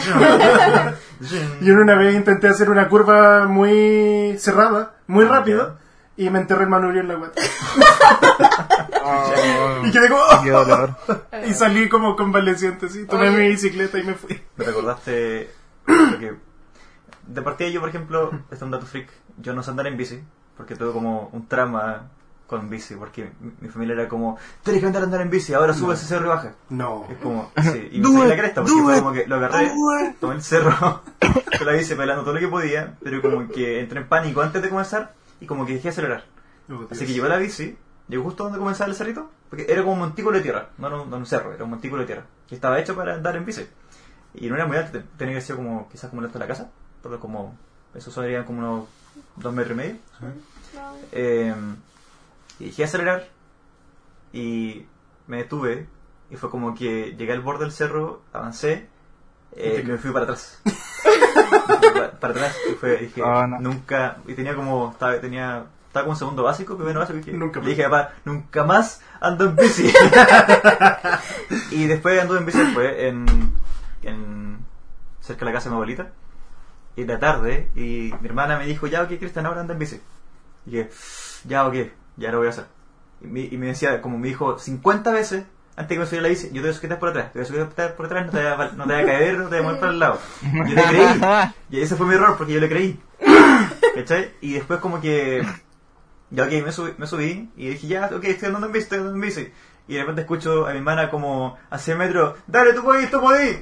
[1.60, 5.76] Yo una vez intenté hacer una curva muy cerrada, muy Ah, rápido,
[6.16, 7.40] y me enterré el manubrio en la guata.
[9.04, 10.22] Oh, Y quedé como...
[10.22, 10.40] ¡oh!
[10.42, 10.96] qué dolor.
[11.46, 13.06] Y salí como convaleciente, así.
[13.06, 13.38] Tomé Oye.
[13.38, 14.40] mi bicicleta y me fui.
[14.56, 15.50] Me recordaste
[15.86, 16.34] lo que...
[17.26, 19.08] De partida yo, por ejemplo, este es un dato freak,
[19.42, 20.20] yo no sé andar en bici,
[20.56, 22.08] porque tuve como un trauma
[22.46, 25.54] con bici, porque mi, mi familia era como, tienes que andar a andar en bici,
[25.54, 26.52] ahora sube ese cerro y baja.
[26.68, 27.06] No.
[27.08, 29.72] Es como, sí, y me saqué la cresta, porque fue como que lo agarré,
[30.20, 31.02] tomé el cerro,
[31.58, 34.60] con la bici pelando todo lo que podía, pero como que entré en pánico antes
[34.62, 36.24] de comenzar, y como que dejé de acelerar.
[36.70, 37.76] Oh, Así que llevé la bici,
[38.08, 40.96] llegó justo donde comenzaba el cerrito, porque era como un montículo de tierra, no era
[41.00, 43.44] un, no un cerro, era un montículo de tierra, que estaba hecho para andar en
[43.44, 43.64] bici.
[44.34, 46.44] Y no era muy alto, te- tenía que ser como, quizás como el alto de
[46.44, 46.68] la casa,
[47.02, 47.56] pero como,
[47.94, 48.84] eso serían como unos
[49.36, 49.96] dos metros y medio.
[51.12, 51.54] Eh,
[52.58, 53.28] y dejé de acelerar
[54.32, 54.86] y
[55.26, 55.86] me detuve
[56.30, 58.86] y fue como que llegué al borde del cerro, avancé
[59.56, 60.60] eh, y me fui para atrás.
[61.92, 63.58] Para, para atrás y fue, dije, Oh, no.
[63.60, 67.58] nunca, y tenía como, estaba, tenía, estaba como segundo básico, primero básico, y dije, Nunca
[67.58, 67.68] más.
[67.68, 69.92] dije, papá, nunca más ando en bici.
[71.72, 73.26] y después anduve en bici después en,
[74.02, 74.58] en
[75.20, 76.12] cerca de la casa de mi abuelita.
[77.00, 79.98] Y la tarde, y mi hermana me dijo, ya ok, Cristian, ahora anda en bici.
[80.66, 80.90] Y dije,
[81.44, 81.74] ya ok,
[82.18, 82.66] ya lo voy a hacer.
[83.22, 85.44] Y me, y me decía, como me dijo 50 veces,
[85.76, 87.44] antes que me subiera la bici, yo te voy a sujetar por atrás, te voy
[87.44, 89.48] a sujetar por atrás, no te voy a, no te voy a caer, no te
[89.48, 90.18] voy a mover para el lado.
[90.42, 91.20] Yo le creí.
[91.70, 93.00] Y ese fue mi error, porque yo le creí.
[93.94, 94.34] ¿Cachai?
[94.42, 95.42] Y después como que...
[96.28, 98.98] Ya ok, me subí, me subí y dije, ya, ok, estoy andando en bici, estoy
[98.98, 99.52] andando en bici.
[99.88, 103.20] Y de repente escucho a mi hermana como hacia el metro, dale, tú podís, tú
[103.20, 103.60] podís.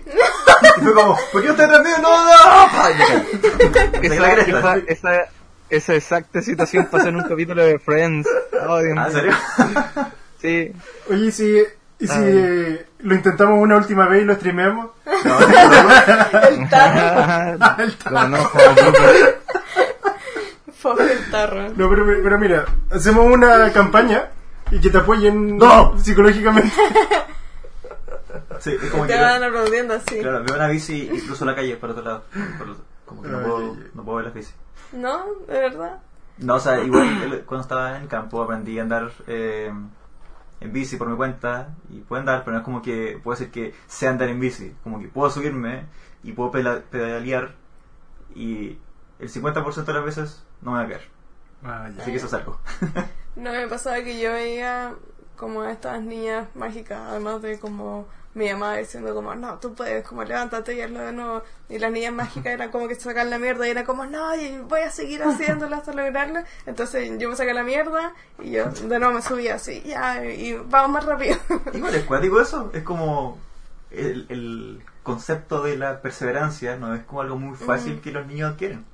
[0.76, 1.66] Y fue como, ¿por qué usted?
[1.68, 1.88] No, no,
[4.02, 5.24] Esa, esa, esa,
[5.70, 8.28] esa exacta situación pasó en un capítulo de Friends.
[8.66, 9.12] Oh, Dios Ah, ¿en mío.
[9.12, 9.36] serio?
[10.40, 10.72] Sí.
[11.10, 11.58] Oye, ¿y si,
[11.98, 12.24] y si Ay.
[12.26, 14.90] eh, lo intentamos una última vez y lo streameamos?
[15.24, 16.48] No, no, no.
[16.48, 19.40] El tarro, Lo no, como blooper.
[20.80, 21.68] fue el tarro.
[21.76, 24.28] No, pero, pero mira, hacemos una campaña
[24.70, 25.98] y que te apoyen No.
[25.98, 26.70] psicológicamente.
[28.60, 29.20] Sí, es como Te que...
[29.20, 30.20] van aplaudiendo así.
[30.20, 32.24] Claro, veo una bici y cruzo la calle para otro lado.
[32.58, 34.54] Por otro- como que no puedo, no puedo ver las bicis.
[34.92, 35.24] ¿No?
[35.46, 35.98] ¿De verdad?
[36.38, 39.72] No, o sea, igual cuando estaba en el campo aprendí a andar eh,
[40.60, 43.50] en bici por mi cuenta y puedo andar, pero no es como que puedo decir
[43.50, 44.74] que sé andar en bici.
[44.84, 45.86] Como que puedo subirme
[46.22, 47.54] y puedo pedalear
[48.34, 48.78] y
[49.18, 51.08] el 50% de las veces no me va a caer.
[51.98, 52.58] Así que eso es algo.
[53.36, 54.94] No, me pasaba que yo veía
[55.36, 60.06] como a estas niñas mágicas, además de como mi mamá diciendo como, no, tú puedes,
[60.06, 61.42] como levántate y hazlo de nuevo.
[61.68, 64.58] Y las niñas mágicas eran como que sacan la mierda y era como, no, y
[64.60, 66.40] voy a seguir haciéndolo hasta lograrlo.
[66.64, 70.54] Entonces yo me saqué la mierda y yo de nuevo me subía así, ya, y
[70.54, 71.36] vamos más rápido.
[71.74, 73.38] Igual es cuático eso, es como
[73.90, 78.52] el, el concepto de la perseverancia no es como algo muy fácil que los niños
[78.52, 78.84] adquieren.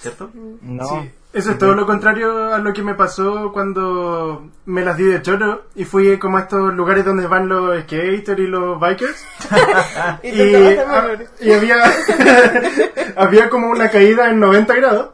[0.00, 0.30] ¿Cierto?
[0.62, 0.84] No.
[0.86, 5.04] Sí, eso es todo lo contrario a lo que me pasó cuando me las di
[5.04, 9.24] de choro y fui como a estos lugares donde van los skaters y los bikers.
[10.22, 11.08] Y y, ah,
[11.40, 11.76] y había,
[13.16, 15.10] había como una caída en 90 grados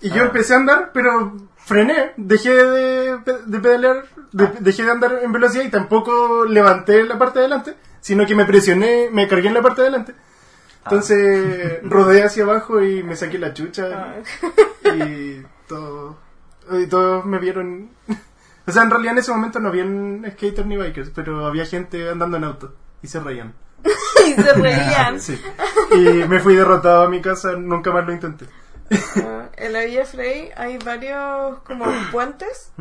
[0.00, 0.26] y yo Ah.
[0.26, 5.64] empecé a andar, pero frené, dejé de, de pedalear, de- dejé de andar en velocidad
[5.64, 9.62] y tampoco levanté la parte de adelante, sino que me presioné, me cargué en la
[9.62, 10.14] parte de adelante.
[10.84, 14.16] Entonces rodé hacia abajo y me saqué la chucha
[14.84, 16.16] y todo,
[16.72, 17.90] y todos me vieron.
[18.66, 22.08] O sea, en realidad en ese momento no habían skaters ni bikers, pero había gente
[22.08, 23.52] andando en auto y se reían.
[24.26, 25.20] y se reían.
[25.20, 25.40] Sí.
[25.90, 28.46] Y me fui derrotado a mi casa, nunca más lo intenté.
[29.16, 32.72] Ah, en la Villa Frey hay varios como puentes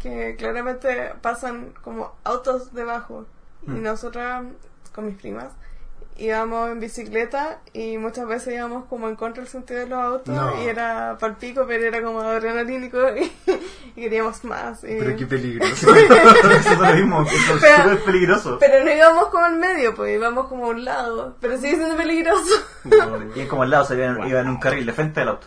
[0.00, 3.26] que claramente pasan como autos debajo.
[3.66, 4.44] Y nosotras,
[4.92, 5.52] con mis primas,
[6.16, 10.34] íbamos en bicicleta y muchas veces íbamos como en contra del sentido de los autos
[10.34, 10.62] No.
[10.62, 13.32] y era palpico, pero era como adrenalínico y,
[13.96, 14.84] y queríamos más.
[14.84, 15.94] y- Pero qué peligroso.
[15.94, 16.14] Eso
[16.72, 18.56] es lo mismo, eso es Pero- súper peligroso.
[18.60, 21.96] pero no íbamos como en medio, pues íbamos como a un lado, pero sigue siendo
[21.96, 22.54] peligroso.
[23.34, 25.46] Y es como al lado, se iban, iban en un carril de frente del auto.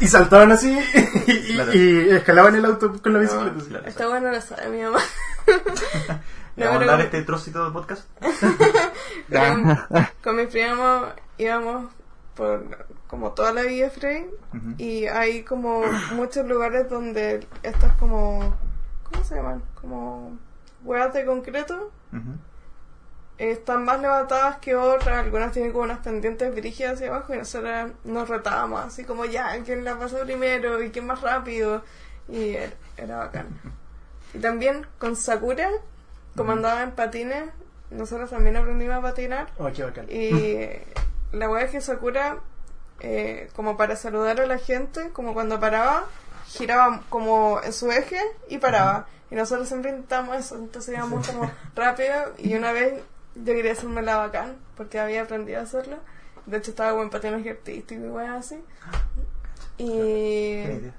[0.00, 0.76] Y, y saltaban así
[1.26, 1.72] y, y- Claro.
[1.74, 3.52] y escalaban el auto con la bicicleta.
[3.68, 3.86] Claro.
[3.86, 5.00] Está bueno, lo sabe mi mamá.
[6.56, 8.08] ¿Le vamos a pero- dar este trocito de podcast?
[9.30, 9.78] Con,
[10.22, 11.06] con mis primos
[11.38, 11.90] íbamos
[12.34, 14.74] por como toda la Villa Frey Ujú.
[14.78, 18.54] y hay como muchos lugares donde estas como
[19.10, 19.62] ¿cómo se llaman?
[19.80, 20.38] como
[20.84, 21.90] huevas de concreto
[23.38, 27.92] están más levantadas que otras, algunas tienen como unas pendientes brígidas hacia abajo y nosotros
[28.04, 31.82] nos retábamos así como ya, ¿quién la pasa primero y quién más rápido?
[32.28, 33.46] Y era, era bacán.
[34.34, 35.68] Y también con Sakura,
[36.36, 37.44] como andaba en patines,
[37.90, 40.06] nosotros también aprendimos a patinar Oh, qué bacán.
[40.10, 40.66] y
[41.36, 42.38] la wea es que Sakura,
[43.00, 46.04] eh, como para saludar a la gente, como cuando paraba,
[46.46, 49.06] giraba como en su eje y paraba.
[49.30, 53.00] Y nosotros siempre intentamos eso, entonces íbamos como rápido y una vez
[53.34, 55.96] yo quería hacerme la bacán porque había aprendido a hacerlo.
[56.44, 58.62] De hecho estaba como en patinaje artístico y weas así.
[59.78, 60.92] Buena Y.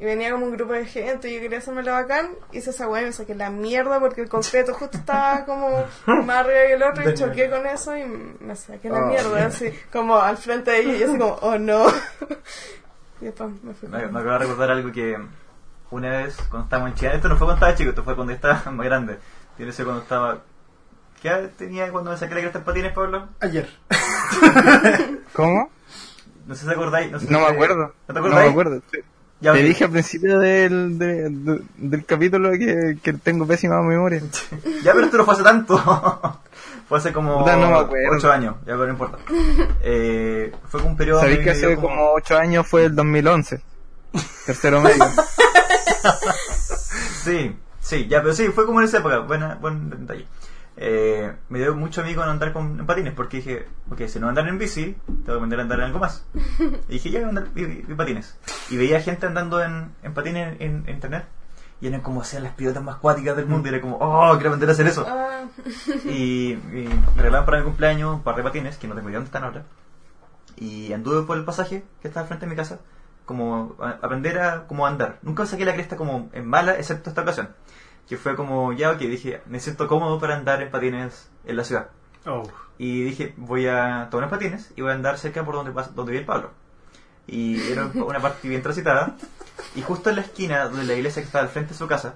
[0.00, 2.30] y venía como un grupo de gente y yo quería hacerme la bacán.
[2.52, 5.84] Hice esa wea y me saqué la mierda porque el concreto justo estaba como
[6.24, 9.06] más arriba que el otro y choqué con eso y me saqué la Oh.
[9.06, 11.86] mierda así como al frente de ella y yo así como, oh no.
[13.20, 13.88] y después me fui.
[13.88, 15.18] Me, me acabo de recordar algo que
[15.90, 18.32] una vez cuando estábamos en Chile, esto no fue cuando estaba chico, esto fue cuando
[18.32, 19.18] estaba más grande.
[19.56, 20.38] Tiene que ser cuando estaba.
[21.20, 23.28] ¿Qué edad tenía cuando me saqué la cresta en patines, Pablo?
[23.40, 23.68] Ayer.
[25.32, 25.70] ¿Cómo?
[26.46, 27.10] No sé si acordáis.
[27.10, 27.76] No, sé No si- me acuerdo.
[27.76, 28.44] ¿No te No acordáis?
[28.46, 28.82] me acuerdo.
[29.40, 34.20] Ya, te dije al principio del, de- de- del capítulo que, que tengo pésima memoria.
[34.82, 35.76] Ya, pero esto no fue hace tanto.
[36.88, 38.16] fue hace como no me acuerdo.
[38.16, 39.18] 8 años, ya pero no importa.
[39.82, 41.20] Eh, fue como un periodo.
[41.20, 43.60] Sabéis que hace como 8 años fue el 2011.
[44.46, 45.04] Tercero medio.
[47.24, 49.18] Sí, sí, ya, pero sí, fue como en esa época.
[49.20, 50.26] Buena, buen detalle.
[50.80, 54.28] Eh, me dio mucho amigo en andar con en patines porque dije, ok, si no
[54.28, 56.24] andar en bici, tengo que aprender a andar en algo más.
[56.88, 58.38] Y dije, ya voy a andar en patines.
[58.70, 61.24] Y veía gente andando en, en patines en, en internet
[61.80, 63.68] y eran como hacían las pilotas más cuáticas del mundo.
[63.68, 65.04] Y era como, oh, quiero aprender a hacer eso.
[65.08, 65.44] Ah,
[66.04, 69.18] Y, y me regalaron para mi cumpleaños un par de patines, que no tengo idea
[69.18, 69.64] dónde están ahora.
[70.56, 72.80] Y anduve por el pasaje que está al frente de mi casa,
[73.24, 75.18] como a- aprender a como andar.
[75.22, 77.48] Nunca saqué la cresta como en mala, excepto esta ocasión.
[78.08, 81.64] Que fue como, ya, ok, dije, me siento cómodo para andar en patines en la
[81.64, 81.88] ciudad.
[82.26, 82.42] Oh.
[82.78, 86.20] Y dije, voy a tomar patines y voy a andar cerca por donde, donde vive
[86.20, 86.50] el Pablo.
[87.26, 89.16] Y era una parte bien transitada.
[89.74, 92.14] Y justo en la esquina de la iglesia que estaba al frente de su casa,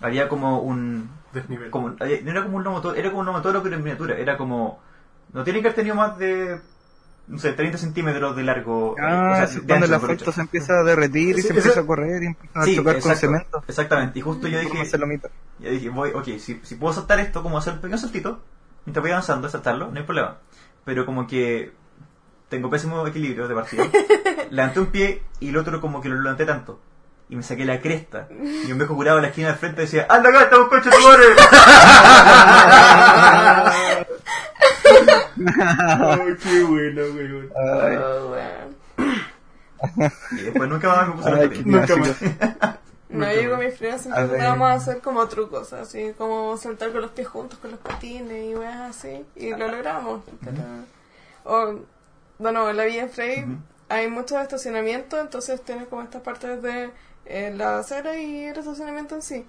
[0.00, 1.70] había como un, Desnivel.
[1.70, 4.36] como, había- no era como un motor, era como un motor pero en miniatura, era
[4.36, 4.80] como,
[5.32, 6.60] no tiene que haber tenido más de,
[7.26, 8.94] no sé, 30 centímetros de largo.
[8.98, 10.32] eh, Ah, o sea, sí, de cuando ancho, el mejor asfalto dicho.
[10.32, 13.10] se empieza a derretir y se empieza a correr y empiezan a Sí, chocar con
[13.12, 13.64] exacto, cemento.
[13.66, 14.18] exactamente.
[14.18, 14.84] Y justo yo dije,
[15.60, 18.40] ya dije, voy, ok, si, si puedo saltar esto, como hacer un pequeño saltito,
[18.84, 20.38] mientras voy avanzando, saltarlo, no hay problema.
[20.84, 21.72] Pero como que
[22.50, 23.84] tengo pésimo equilibrio de partida.
[24.50, 26.80] levanté un pie y el otro como que lo levanté tanto.
[27.30, 28.28] Y me saqué la cresta.
[28.66, 31.00] Y un viejo curado en la esquina del frente decía, ¡Anda acá, estamos coche tu
[31.00, 31.24] madre!
[35.98, 37.50] Ay, qué bueno, weón.
[37.56, 38.36] Ay, oh.
[40.32, 41.66] Y después nunca más me puse Ay, patines.
[41.66, 42.78] Nunca más.
[43.14, 47.00] No, yo con mis primas siempre A intentábamos hacer como trucos, así como saltar con
[47.00, 50.22] los pies juntos, con los patines y weas así, y lo logramos.
[50.40, 50.62] Pero,
[51.44, 51.78] o,
[52.38, 53.46] bueno, en la Villa Frey
[53.88, 56.90] hay mucho estacionamiento, entonces tienes como estas partes de
[57.26, 59.46] eh, la acera y el estacionamiento en sí.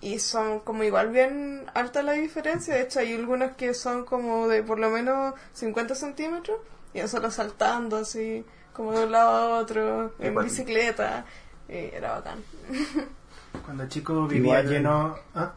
[0.00, 2.74] Y son como igual bien alta la diferencia.
[2.74, 6.58] De hecho, hay algunas que son como de por lo menos 50 centímetros
[6.94, 11.24] y nosotros saltando así, como de un lado a otro, en bicicleta.
[11.68, 12.38] Y era bacán.
[13.64, 14.68] Cuando chico vivía Igual.
[14.68, 15.16] lleno...
[15.34, 15.52] ¿ah?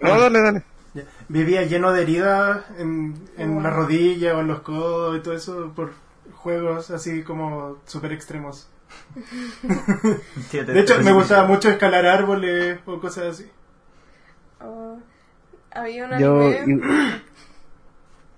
[0.00, 0.62] No, dale, dale.
[1.28, 3.62] Vivía lleno de heridas en, en Wow.
[3.62, 5.92] la rodilla o en los codos y todo eso por
[6.34, 8.68] juegos así como súper extremos.
[10.52, 13.50] De hecho, me gustaba mucho escalar árboles o cosas así.
[14.60, 14.98] Oh,
[15.72, 16.40] había un Yo.
[16.40, 17.22] anime.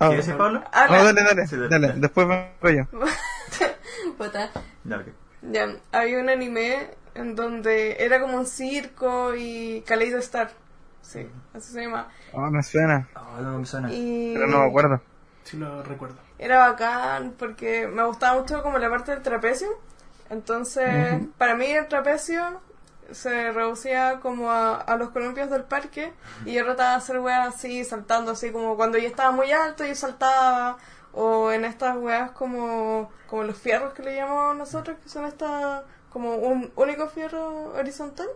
[0.01, 0.63] Ah, ¿Quieres decir, Pablo?
[0.73, 1.87] Ah, la- dale, dale, Sí, dale, dale.
[1.89, 2.01] dale.
[2.01, 3.01] Después vengo yo.
[4.17, 4.49] puta.
[4.85, 5.07] Ya, ok.
[5.43, 10.53] Ya, había un anime en donde era como un circo y Kaleido Star.
[11.03, 12.07] Sí, así se llama.
[12.33, 13.93] Ah, me suena, Oh, no me suena.
[13.93, 15.01] Y pero no me acuerdo.
[15.43, 16.17] Sí lo recuerdo.
[16.39, 19.67] era bacán porque me gustaba mucho como la parte del trapecio.
[20.31, 22.61] Entonces, para mí el trapecio
[23.13, 26.13] se reducía como a, a los columpios del parque
[26.45, 29.85] y yo trataba de hacer weas así, saltando así como cuando yo estaba muy alto
[29.85, 30.77] yo saltaba
[31.13, 35.85] o en estas weas como, como los fierros que le llamamos nosotros que son estas
[36.11, 38.29] como un único fierro horizontal.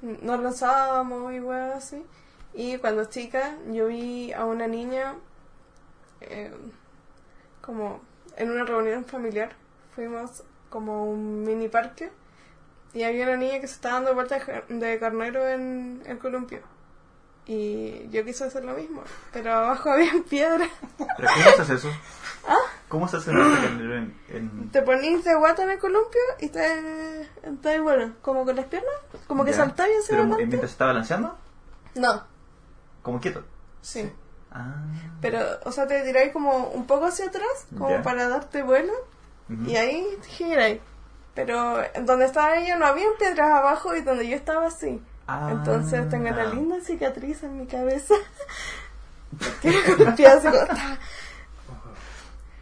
[0.00, 2.04] Nos lanzábamos y weas así.
[2.54, 5.14] Y cuando chica yo vi a una niña
[6.20, 6.52] eh,
[7.60, 8.00] como
[8.36, 9.52] en una reunión familiar
[9.94, 10.42] fuimos
[10.72, 12.10] como un mini parque
[12.94, 16.18] y había una niña que se estaba dando vueltas de car- de carnero en el
[16.18, 16.60] columpio.
[17.46, 20.66] Y yo quise hacer lo mismo, pero abajo había piedra.
[20.98, 21.88] ¿Pero cómo se hace eso?
[22.48, 22.56] ¿Ah?
[22.88, 24.70] ¿Cómo se hace un carnero en, en...
[24.70, 27.28] Te ponís de guata en el columpio y te,
[27.62, 28.92] te bueno, como con las piernas,
[29.26, 29.56] como que Ya.
[29.58, 30.46] saltáis hacia ¿Pero adelante.
[30.46, 31.36] mientras se está balanceando?
[31.94, 32.24] No,
[33.02, 33.42] ¿Como quieto?
[33.80, 34.10] sí.
[34.54, 34.74] Ah.
[35.22, 38.02] Pero, o sea, te tiráis como un poco hacia atrás, como Ya.
[38.02, 38.92] para darte vuelo,
[39.66, 40.80] Y ahí giráis.
[41.34, 45.00] Pero donde estaba ella no había piedras abajo y donde yo estaba sí.
[45.26, 45.48] Ah.
[45.52, 48.14] Entonces tengo una linda cicatriz en mi cabeza.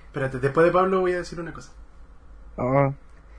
[0.07, 1.73] Espérate, después de Pablo voy a decir una cosa.
[2.57, 2.93] Oh.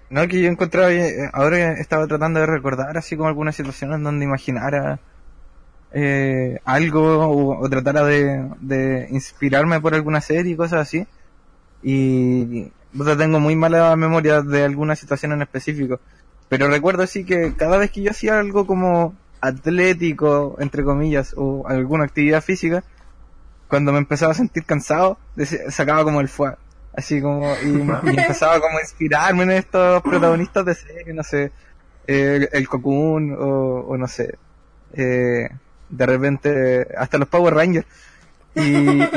[0.09, 4.25] No, que yo encontraba, eh, ahora estaba tratando de recordar así como algunas situaciones donde
[4.25, 4.99] imaginara
[5.93, 11.07] eh, algo o, o tratara de, de inspirarme por alguna serie y cosas así.
[11.83, 15.99] Y puta, tengo muy mala memoria de alguna situación en específico.
[16.49, 21.67] Pero recuerdo así que cada vez que yo hacía algo como atlético, entre comillas, o
[21.67, 22.83] alguna actividad física,
[23.67, 25.17] cuando me empezaba a sentir cansado,
[25.69, 26.57] sacaba como el fuego.
[26.93, 27.67] Así como, y,
[28.11, 31.51] y empezaba como a inspirarme en estos protagonistas de serie, no sé,
[32.05, 34.35] eh, el Cocoon, o, o no sé,
[34.93, 35.49] eh,
[35.89, 37.87] de repente, hasta los Power Rangers.
[38.55, 38.61] Y,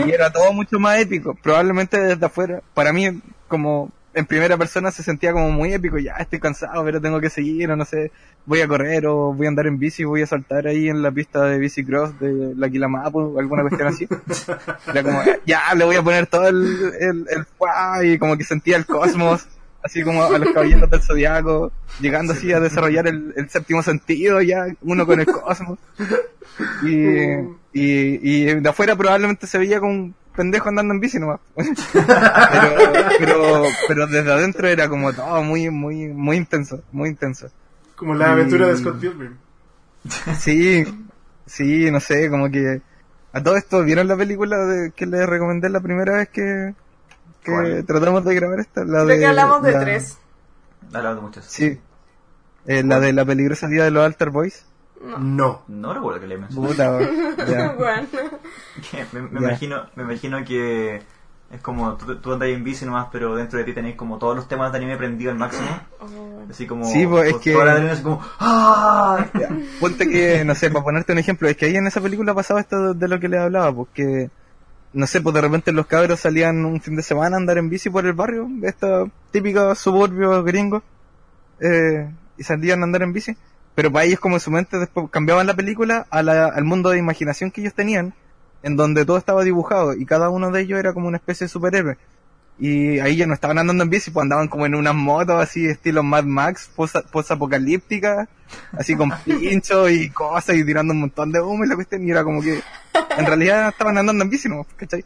[0.09, 1.35] y era todo mucho más épico.
[1.43, 5.99] Probablemente desde afuera, para mí, como en primera persona se sentía como muy épico.
[5.99, 8.13] Ya estoy cansado, pero tengo que seguir, o no sé,
[8.47, 11.11] voy a correr, o voy a andar en bici, voy a saltar ahí en la
[11.11, 14.09] pista de bici cross de la Quilamapo, alguna cuestión así.
[14.87, 18.77] Era como, ya le voy a poner todo el, el, el y como que sentía
[18.77, 19.47] el cosmos,
[19.83, 24.41] así como a los caballeros del zodiaco, llegando así a desarrollar el, el séptimo sentido,
[24.41, 25.79] ya uno con el cosmos.
[26.85, 31.41] Y, y, y de afuera probablemente se veía como un pendejo andando en bici nomás.
[31.59, 32.77] pero,
[33.19, 37.49] pero, pero desde adentro era como todo muy, muy, muy intenso, muy intenso.
[37.97, 39.37] Como la aventura de Scott Pilgrim.
[40.39, 40.85] Sí,
[41.47, 42.81] sí, no sé, como que
[43.33, 46.75] a todo esto, ¿vieron la película de, que les recomendé la primera vez que,
[47.43, 47.85] que ¿Cuál?
[47.87, 48.81] tratamos de grabar esta?
[48.85, 50.19] La Creo de, que hablamos de la- tres.
[50.93, 51.45] Hablamos de muchas.
[51.47, 51.79] Sí.
[52.67, 54.65] Eh, la de la peligrosa vida de los Alter Boys.
[55.05, 55.19] No.
[55.19, 55.63] No.
[55.69, 56.69] No recuerdo que le mencioné.
[56.69, 56.99] Puta,
[57.49, 57.73] ya.
[57.79, 58.09] Bueno.
[58.91, 59.49] Que me, me Ya.
[59.49, 61.03] imagino me imagino que
[61.51, 64.35] es como tú, tú andas en bici nomás pero dentro de ti tenéis como todos
[64.35, 65.69] los temas de anime prendidos al máximo
[66.01, 69.27] Oh, así como Sí, pues, es que- toda la adrenalina así como ¡Ah!
[69.39, 69.49] Ya.
[69.79, 72.61] Ponte que, no sé, para ponerte un ejemplo, es que ahí en esa película pasaba
[72.61, 74.31] esto de lo que les hablaba, porque,
[74.95, 77.69] no sé, pues de repente los cabros salían un fin de semana a andar en
[77.69, 80.83] bici por el barrio, estos típicos suburbios gringos,
[81.61, 83.37] eh, y salían a andar en bici,
[83.75, 86.91] pero para ellos como en su mente después cambiaban la película a la- al mundo
[86.91, 88.15] de imaginación que ellos tenían,
[88.63, 91.49] en donde todo estaba dibujado y cada uno de ellos era como una especie de
[91.49, 91.99] superhéroe.
[92.57, 95.67] Y ahí ya no estaban andando en bici, pues andaban como en unas motos así,
[95.67, 98.29] estilo Mad Max, post- post-apocalípticas,
[98.79, 102.13] así con pinchos y cosas y tirando un montón de humo y la cuestión, y
[102.13, 102.61] era como que
[103.19, 104.65] en realidad estaban andando en bici, ¿no?
[104.77, 105.05] ¿Cachai?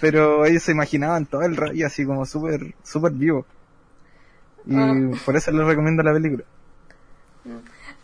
[0.00, 3.44] Pero ellos se imaginaban todo el rayo así como súper, súper vivo.
[4.64, 4.94] Y Ah.
[5.24, 6.44] por eso les recomiendo la película.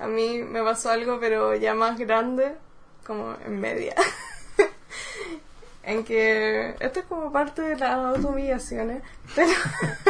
[0.04, 2.52] A mí me pasó algo, pero ya más grande,
[3.06, 3.94] como en media.
[5.82, 9.02] en que esto es como parte de las autohumillaciones,
[9.34, 9.52] pero,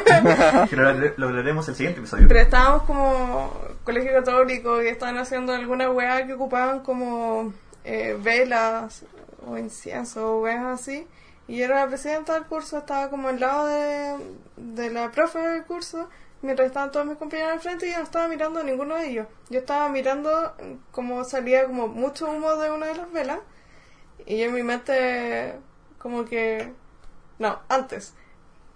[0.68, 2.26] Que lo, lo hablaremos el siguiente episodio.
[2.26, 7.52] pero estábamos como colegio católico y estaban haciendo alguna weá que ocupaban como
[7.84, 9.04] eh, velas
[9.46, 11.06] o incienso o weas así.
[11.46, 14.16] Y yo era la presidenta del curso, estaba como al lado de,
[14.56, 16.08] de la profe del curso,
[16.44, 19.08] mientras estaban todos mis compañeros al frente y yo no estaba mirando a ninguno de
[19.08, 19.26] ellos.
[19.48, 20.54] Yo estaba mirando
[20.92, 23.38] como salía como mucho humo de una de las velas
[24.26, 25.58] y yo en mi mente
[25.98, 26.72] como que...
[27.38, 28.14] No, antes.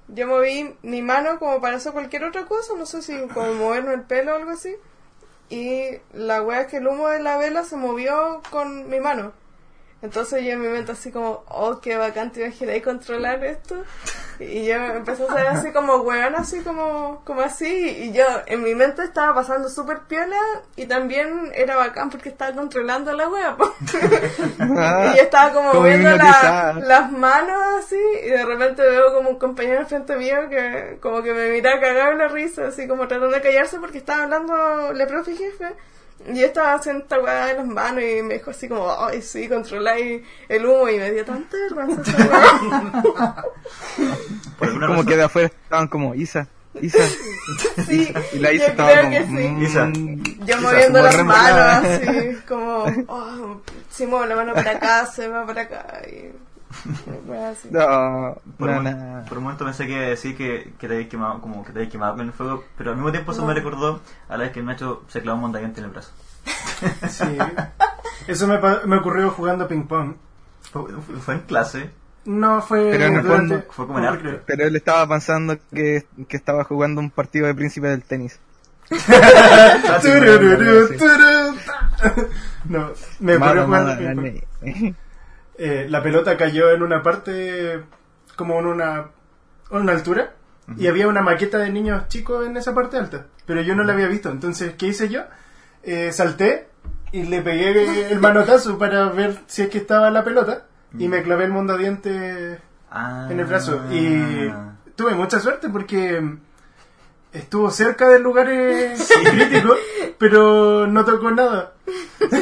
[0.08, 3.92] Yo moví mi mano como para hacer cualquier otra cosa, no sé si como moverme
[3.92, 4.74] el pelo o algo así.
[5.50, 9.32] Y la wea es que el humo de la vela se movió con mi mano.
[10.00, 13.82] Entonces yo en mi mente así como, oh, qué bacán, te imagináis controlar esto.
[14.38, 17.66] Y yo empecé a hacer así como weón, así como, como así.
[18.04, 20.36] Y yo en mi mente estaba pasando súper piola
[20.76, 23.56] y también era bacán porque estaba controlando la wea.
[23.56, 23.74] po.
[23.92, 26.72] y yo estaba como, Como la- hipnotizada.
[26.74, 31.34] las manos así y de repente veo como un compañero enfrente mío que como que
[31.34, 35.34] me mira cagado la risa, así como tratando de callarse porque estaba hablando la profe
[35.34, 35.74] jefe.
[36.26, 39.22] Y yo estaba haciendo esta weá de las manos y me dijo así como, ay
[39.22, 43.44] sí, controláis el humo y me dio tanta vergüenza esa weá.
[44.58, 45.06] Por alguna como razón.
[45.06, 46.48] que de afuera estaban como Isa,
[46.80, 46.98] Isa.
[47.86, 49.16] Sí, Y la Isa yo estaba creo como.
[49.16, 49.48] que sí.
[49.48, 49.90] mm, Isa.
[50.44, 55.28] Yo Isa, moviendo las manos así, como, oh, si muevo la mano para acá, se
[55.28, 56.32] va para acá y...
[57.70, 59.24] No, Por, no, un, no.
[59.28, 61.72] por un momento pensé que iba a decir que, que te habías quemado, como que
[61.72, 63.48] te habías quemado con el fuego, pero al mismo tiempo eso No.
[63.48, 66.10] me recordó a la vez que Nacho se clavó un montañante en el brazo.
[67.08, 67.36] Sí.
[68.26, 70.14] Eso me, pa- me ocurrió jugando ping pong.
[70.70, 70.82] Fue,
[71.20, 71.90] fue en clase.
[72.26, 74.40] No fue Pero en el durante- fondo fue como en arte.
[74.46, 78.38] Pero él estaba pensando que, que estaba jugando un partido de príncipe del tenis.
[82.68, 82.90] No,
[83.20, 84.14] me ocurrió jugando ping
[84.62, 84.94] pong.
[85.58, 87.82] Eh, la pelota cayó en una parte
[88.36, 89.06] como en una,
[89.70, 90.32] en una altura
[90.76, 93.92] y había una maqueta de niños chicos en esa parte alta, pero yo no la
[93.94, 94.30] había visto.
[94.30, 95.22] Entonces, ¿qué hice yo?
[95.82, 96.68] Eh, salté
[97.10, 100.66] y le pegué el manotazo para ver si es que estaba la pelota
[100.98, 102.58] y me clavé el mondadiente
[102.90, 103.28] Ah.
[103.30, 103.82] en el brazo.
[103.90, 104.50] Y
[104.96, 106.22] tuve mucha suerte porque
[107.32, 108.94] estuvo cerca del lugar eh,
[109.30, 109.74] crítico,
[110.18, 111.72] pero no tocó nada.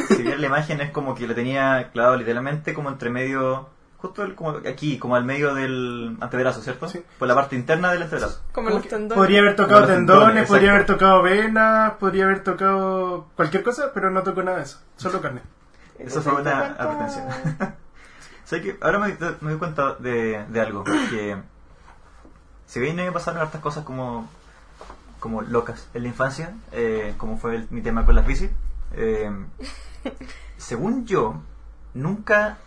[0.07, 4.23] Si bien la imagen es como que lo tenía clavado literalmente como entre medio, justo
[4.23, 6.87] el- como aquí, como al medio del antebrazo, ¿cierto?
[6.89, 7.01] Sí.
[7.19, 8.41] Por la parte interna del antebrazo.
[8.51, 9.15] Como los tendones.
[9.17, 14.09] Podría haber tocado tendones, tendones, podría haber tocado venas, podría haber tocado cualquier cosa, pero
[14.09, 15.41] no tocó nada de eso, solo carne.
[15.99, 17.25] Eso ¿Te fue una aprehensión.
[18.45, 19.07] sé que ahora me,
[19.41, 21.37] me doy cuenta de, de algo, que
[22.65, 24.29] si bien no me pasaron hartas cosas como,
[25.19, 28.49] como locas en la infancia, eh, como fue el- mi tema con las bicis,
[28.93, 29.31] eh,
[30.57, 31.41] según yo,
[31.93, 32.57] nunca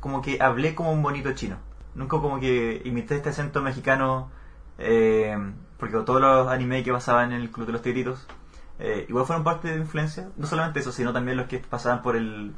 [0.00, 1.56] como que hablé como un bonito chino.
[1.94, 4.30] Nunca como que imité este acento mexicano,
[4.78, 5.36] eh,
[5.78, 8.26] porque todos los animes que pasaban en el Club de los Tigritos,
[8.78, 10.28] eh, igual fueron parte de mi influencia.
[10.36, 12.54] No solamente eso, sino también los que pasaban por el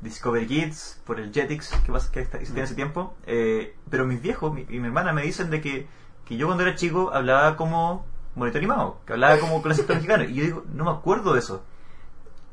[0.00, 3.14] Discovery Kids, por el Jetix, que, pas- que existía en ese tiempo.
[3.26, 5.86] Eh, pero mis viejos mi- y mi hermana me dicen de que,
[6.26, 8.04] que yo cuando era chico hablaba como
[8.34, 10.24] bonito animado, que hablaba como con acento mexicano.
[10.24, 11.62] Y yo digo, no me acuerdo de eso.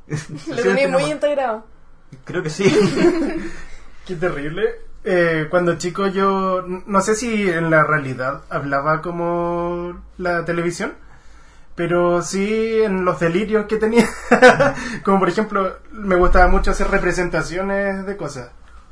[0.48, 1.66] Lo tenía No muy me- integrado.
[2.26, 2.66] Creo que sí.
[4.06, 4.64] Qué terrible.
[5.04, 10.94] Eh, cuando chico yo, no sé si en la realidad hablaba como la televisión,
[11.76, 14.06] pero sí en los delirios que tenía.
[15.04, 18.52] como por ejemplo, me gustaba mucho hacer representaciones de cosas.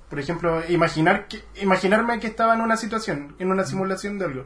[0.10, 4.46] Por ejemplo, imaginar que, imaginarme que estaba en una situación, en una simulación de algo.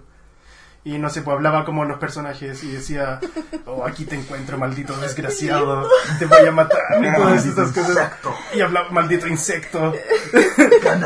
[0.86, 3.22] Y no sé, pues hablaba como los personajes y decía,
[3.66, 5.88] oh, aquí te encuentro, maldito desgraciado,
[6.20, 7.90] te voy a matar y todas estas cosas.
[7.92, 8.34] Insecto.
[8.54, 9.94] Y hablaba, maldito insecto.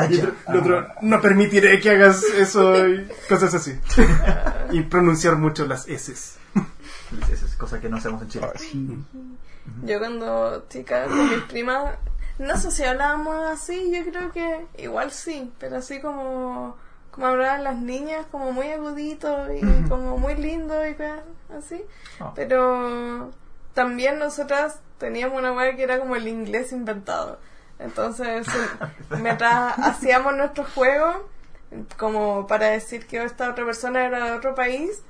[0.10, 3.80] Y otro- el otro, no permitiré que hagas eso y cosas así.
[4.72, 6.12] y pronunciar mucho las S.
[6.12, 8.48] Esa es cosa que no hacemos en Chile.
[9.84, 11.94] Yo cuando chica con mis primas,
[12.40, 16.78] no sé si hablábamos así, yo creo que igual sí, pero así como,
[17.18, 19.60] como hablaban las niñas, como muy agudito y
[19.90, 21.24] como muy lindo y cosas
[21.58, 21.84] así.
[22.20, 22.32] Ah.
[22.36, 23.32] Pero
[23.74, 27.40] también nosotras teníamos una web que era como el inglés inventado.
[27.80, 28.46] Entonces,
[29.20, 31.28] mientras hacíamos nuestro juego,
[31.98, 35.02] como para decir que esta otra persona era de otro país,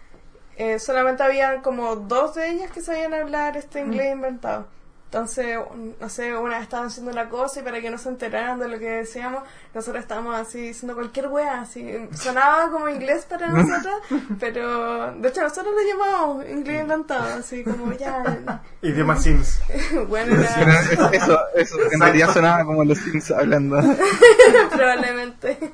[0.56, 4.68] eh, solamente había como dos de ellas que sabían hablar este inglés inventado.
[5.10, 5.58] Entonces,
[6.02, 8.68] no sé, una vez estaban haciendo una cosa y para que no se enteraran de
[8.68, 9.42] lo que decíamos,
[9.74, 12.10] nosotros estábamos así diciendo cualquier wea, así.
[12.12, 13.96] Sonaba como inglés para nosotros,
[14.38, 18.62] pero de hecho nosotros lo llamábamos inglés inventado, así como ya.
[18.82, 19.62] Idioma Sims.
[20.10, 23.78] bueno, era, eso, eso, eso en realidad sonaba como los Sims hablando.
[24.76, 25.72] probablemente.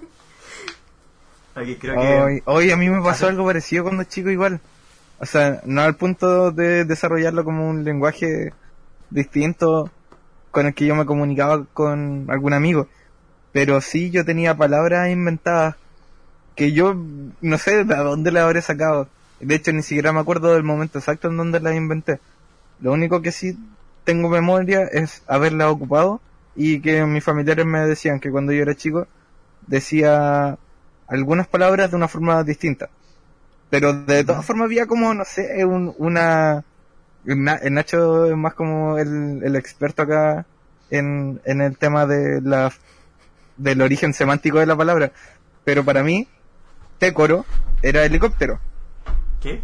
[1.56, 2.22] Aquí creo que...
[2.22, 4.62] Hoy, hoy a mí me pasó algo parecido cuando chico igual.
[5.18, 8.54] O sea, no al punto de desarrollarlo como un lenguaje
[9.14, 9.92] distinto
[10.52, 12.88] con el que yo me comunicaba con algún amigo.
[13.54, 15.76] Pero sí yo tenía palabras inventadas
[16.56, 16.96] que yo
[17.42, 19.08] no sé de dónde las habré sacado.
[19.40, 22.20] De hecho, ni siquiera me acuerdo del momento exacto en donde las inventé.
[22.80, 23.58] Lo único que sí
[24.06, 26.22] tengo memoria es haberlas ocupado
[26.56, 29.08] y que mis familiares me decían que cuando yo era chico
[29.68, 30.58] decía
[31.08, 32.90] algunas palabras de una forma distinta.
[33.70, 36.64] Pero de todas formas había como, no sé, un- una...
[37.26, 40.46] Na- el Nacho es más como el, el experto acá
[40.90, 42.72] en, en el tema de la,
[43.58, 45.12] del origen semántico de la palabra.
[45.64, 46.28] Pero para mí,
[47.00, 47.46] técoro
[47.82, 48.60] era helicóptero.
[49.42, 49.62] ¿Qué?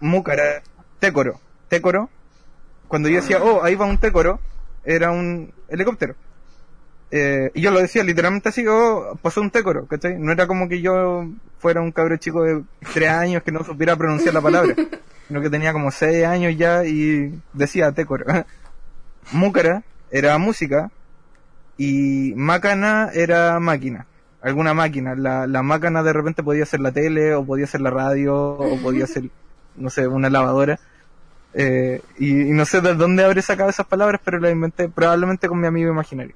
[0.00, 0.62] Múcara,
[0.98, 1.40] técoro.
[1.68, 2.10] Técoro.
[2.88, 4.40] Cuando yo decía, oh, ahí va un técoro,
[4.84, 6.14] era un helicóptero.
[7.10, 10.18] Eh, y yo lo decía literalmente así, oh, pasó un técoro, ¿cachai?
[10.18, 11.26] No era como que yo
[11.58, 12.62] fuera un cabro chico de
[12.92, 14.74] tres años que no supiera pronunciar la palabra,
[15.28, 18.24] sino que tenía como seis años ya y decía técoro.
[19.32, 20.90] Múcara era música
[21.76, 24.06] y mácana era máquina,
[24.42, 25.14] alguna máquina.
[25.14, 28.78] La, la máquina de repente podía ser la tele, o podía ser la radio, o
[28.80, 29.24] podía ser,
[29.76, 30.78] no sé, una lavadora.
[31.54, 35.48] Eh, y, y no sé de dónde habré sacado esas palabras, pero las inventé probablemente
[35.48, 36.34] con mi amigo imaginario.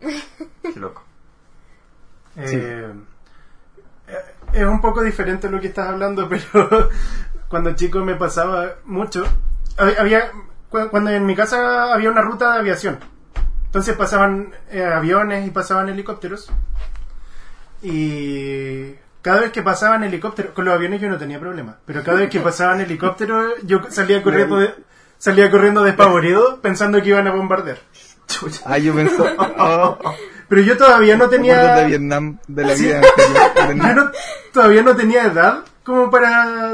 [0.62, 1.02] Qué loco.
[2.36, 2.92] Eh,
[4.08, 4.14] eh,
[4.52, 6.90] es un poco diferente lo que estás hablando, pero
[7.48, 9.24] cuando chico me pasaba mucho.
[9.76, 10.30] Hab- Había,
[10.70, 12.98] cu- cuando en mi casa había una ruta de aviación.
[13.66, 16.50] Entonces pasaban eh, aviones y pasaban helicópteros.
[17.82, 22.18] Y cada vez que pasaban helicópteros, con los aviones yo no tenía problema, pero cada
[22.18, 24.74] vez que pasaban helicópteros yo salía corriendo, de-
[25.18, 27.78] salía corriendo despavorido pensando que iban a bombardear.
[28.64, 29.22] Ah, yo pensé,
[29.58, 29.98] oh,
[30.48, 31.36] Pero yo todavía no recuerdos de
[31.68, 31.86] tenía...
[31.86, 33.00] Vietnam, de la vida
[33.94, 34.10] no-
[34.52, 36.72] todavía no tenía edad como para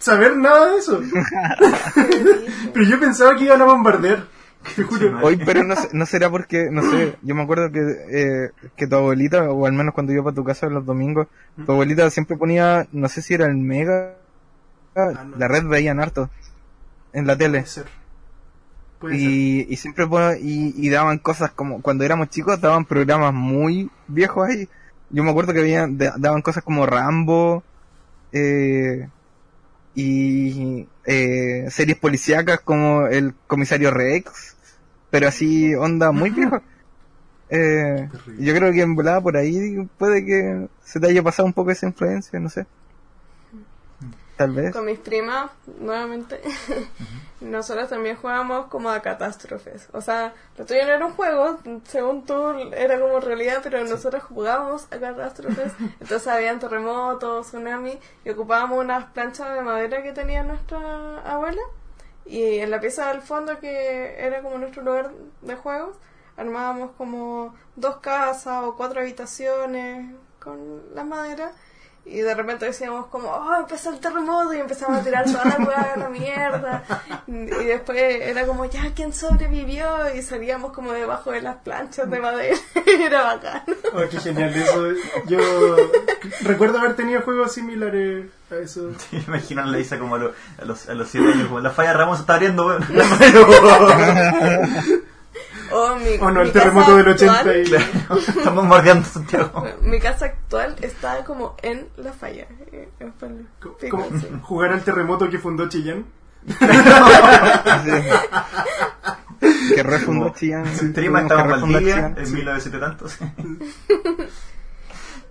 [0.00, 1.00] saber nada de eso.
[2.74, 4.26] Pero yo pensaba que iban a bombardear.
[5.22, 7.80] Hoy, pero no, no será porque, no sé, yo me acuerdo que,
[8.10, 11.28] eh, que tu abuelita, o al menos cuando iba para tu casa los domingos,
[11.64, 14.16] tu abuelita siempre ponía, no sé si era el Mega,
[14.94, 15.36] no.
[15.38, 16.28] la red veían harto,
[17.14, 17.60] en la tele.
[17.60, 17.86] Puede ser.
[18.98, 19.22] Puede ser.
[19.28, 20.04] Y, y siempre
[20.42, 24.68] y, y daban cosas como, cuando éramos chicos daban programas muy viejos ahí.
[25.08, 27.62] Yo me acuerdo que habían, da- daban cosas como Rambo,
[28.32, 29.08] eh,
[29.94, 34.56] y eh, series policíacas como el comisario Rex,
[35.10, 36.62] pero así onda muy vieja.
[37.52, 41.52] Eh, yo creo que en volada por ahí puede que se te haya pasado un
[41.52, 42.64] poco esa influencia, no sé.
[44.40, 44.72] Tal vez.
[44.72, 46.40] Con mis primas, nuevamente,
[47.42, 49.90] nosotros también jugábamos como a catástrofes.
[49.92, 54.22] O sea, lo tuyo no era un juego, según tú era como realidad, pero nosotros
[54.22, 55.74] jugábamos a catástrofes.
[56.00, 61.60] Entonces habían terremotos, tsunami, y ocupábamos unas planchas de madera que tenía nuestra abuela.
[62.24, 65.10] Y en la pieza del fondo, que era como nuestro lugar
[65.42, 65.98] de juegos,
[66.38, 71.52] armábamos como dos casas o cuatro habitaciones con la madera.
[72.12, 75.56] Y de repente decíamos como, oh, empezó el terremoto y empezamos a tirar toda la
[75.64, 76.82] hueá a la mierda.
[77.28, 80.12] Y después era como, ya, ¿quién sobrevivió?
[80.14, 82.56] Y salíamos como debajo de las planchas de madera.
[83.00, 83.62] era bacán.
[83.94, 84.88] Oh, qué genial eso.
[85.26, 85.38] Yo
[86.42, 88.90] recuerdo haber tenido juegos similares a eso.
[89.12, 91.70] Me imagino la Isa como a, los- a los, a los siete años, como la
[91.70, 92.76] falla Ramos está abriendo.
[95.72, 97.74] Oh, mi, O no, mi el terremoto casa del 80 actual- y...
[98.38, 99.64] Estamos bombardeando Santiago.
[99.82, 102.46] Mi casa actual está como en la falla.
[102.72, 102.88] Eh,
[104.20, 104.28] sí.
[104.42, 106.06] jugar al terremoto que fundó Chillán.
[109.74, 110.64] que refundó Chillán.
[110.94, 112.14] Tuvimos estaba en Valdivia Chillán.
[112.18, 113.18] en 1900 y tantos.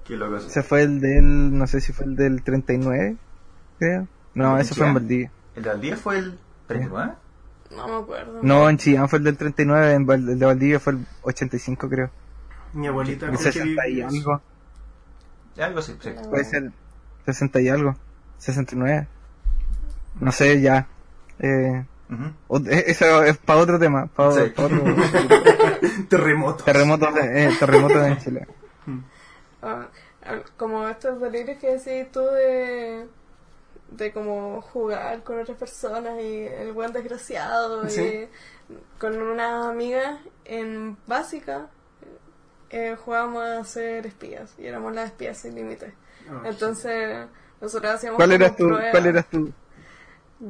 [0.06, 0.48] Qué loco eso.
[0.48, 3.16] Ese fue el del, no sé si fue el del 39,
[3.78, 4.08] creo.
[4.34, 4.94] No, ¿En ese fue en?
[4.96, 5.32] Valdivia.
[5.56, 7.14] ¿El de Valdivia fue el 39?
[7.76, 8.40] No me acuerdo.
[8.42, 11.90] No, en Chillán fue el del 39, en Val- el de Valdivia fue el 85,
[11.90, 12.10] creo.
[12.74, 13.26] Mi abuelita.
[13.28, 14.42] El ¿con qué 60 y algo.
[15.60, 16.10] Algo así, sí.
[16.30, 16.72] Puede ser
[17.26, 17.96] 60 y algo.
[18.38, 19.08] 69.
[20.20, 20.88] No sé, ya.
[21.40, 21.86] Eh,
[22.48, 24.08] o- eh, eso es para otro tema.
[24.08, 24.40] Para Sí.
[24.58, 24.70] otro.
[26.10, 26.64] Terremoto.
[26.64, 28.48] terremotos, de- eh, terremotos en Chile.
[29.62, 29.90] Al-
[30.58, 33.06] como estos delirios que decís tú de,
[33.92, 38.02] de como jugar con otras personas y el buen desgraciado Sí.
[38.02, 41.68] y con una amiga en básica
[42.70, 45.94] eh, jugábamos a ser espías y éramos las espías sin límites
[46.32, 47.26] Oh, entonces
[47.60, 48.68] nosotros hacíamos ¿Cuál eras tú?
[48.68, 48.92] pruebas.
[48.92, 49.52] ¿Cuál eras tú?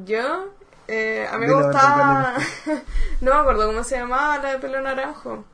[0.05, 0.47] yo
[0.87, 2.33] eh, a mí me gustaba
[3.21, 5.45] no me acuerdo cómo se llamaba la de pelo naranjo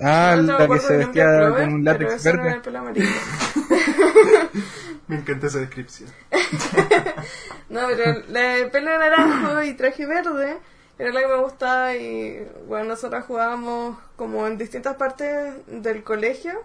[0.00, 2.54] Ah, No la que se vestía con un látex no era verde.
[2.56, 3.06] el pelo amarillo
[5.08, 6.10] Me encanta esa descripción.
[7.68, 10.58] No, pero la de pelo naranjo y traje verde
[10.98, 16.62] era la que me gustaba y bueno, nosotros jugábamos como en distintas partes del colegio,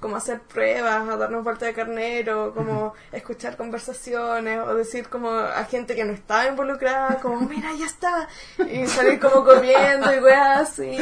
[0.00, 5.64] como hacer pruebas, a darnos vuelta de carnero, como escuchar conversaciones o decir como a
[5.64, 8.28] gente que no estaba involucrada, como mira, ya está,
[8.68, 10.96] y salir como corriendo y weas así.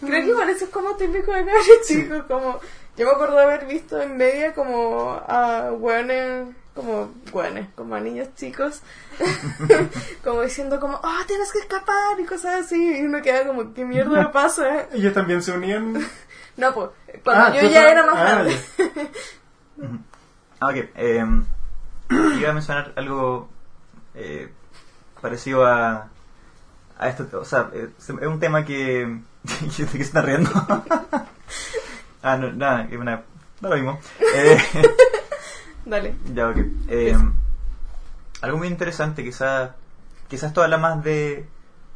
[0.00, 2.60] Creo que igual eso es como típico de cabros chicos, como
[3.00, 8.00] yo me acuerdo de haber visto en media como a weones como buenos, como a
[8.00, 8.82] niños chicos,
[10.24, 13.86] como diciendo como, oh, tienes que escapar y cosas así, y uno queda como, ¿qué
[13.86, 14.86] mierda me pasa?
[14.92, 15.94] Ellos también se unían.
[16.56, 16.90] No, pues,
[17.24, 18.60] cuando Ah, yo ya era más ah, grande.
[20.60, 20.74] Ah, ok.
[20.94, 21.24] Eh,
[22.10, 23.48] iba a mencionar algo
[24.14, 24.52] eh,
[25.22, 26.08] parecido a,
[26.98, 27.26] a esto.
[27.40, 29.20] O sea, eh, es un tema que...
[29.42, 30.50] ¿De qué se está riendo?
[32.22, 33.22] Ah, no, nada, es una...
[33.60, 34.00] No lo mismo.
[34.34, 34.58] Eh,
[35.84, 36.14] Dale.
[36.34, 36.56] ya, ok.
[36.88, 37.16] Eh,
[38.42, 39.70] algo muy interesante, quizás
[40.28, 41.46] quizás esto habla más de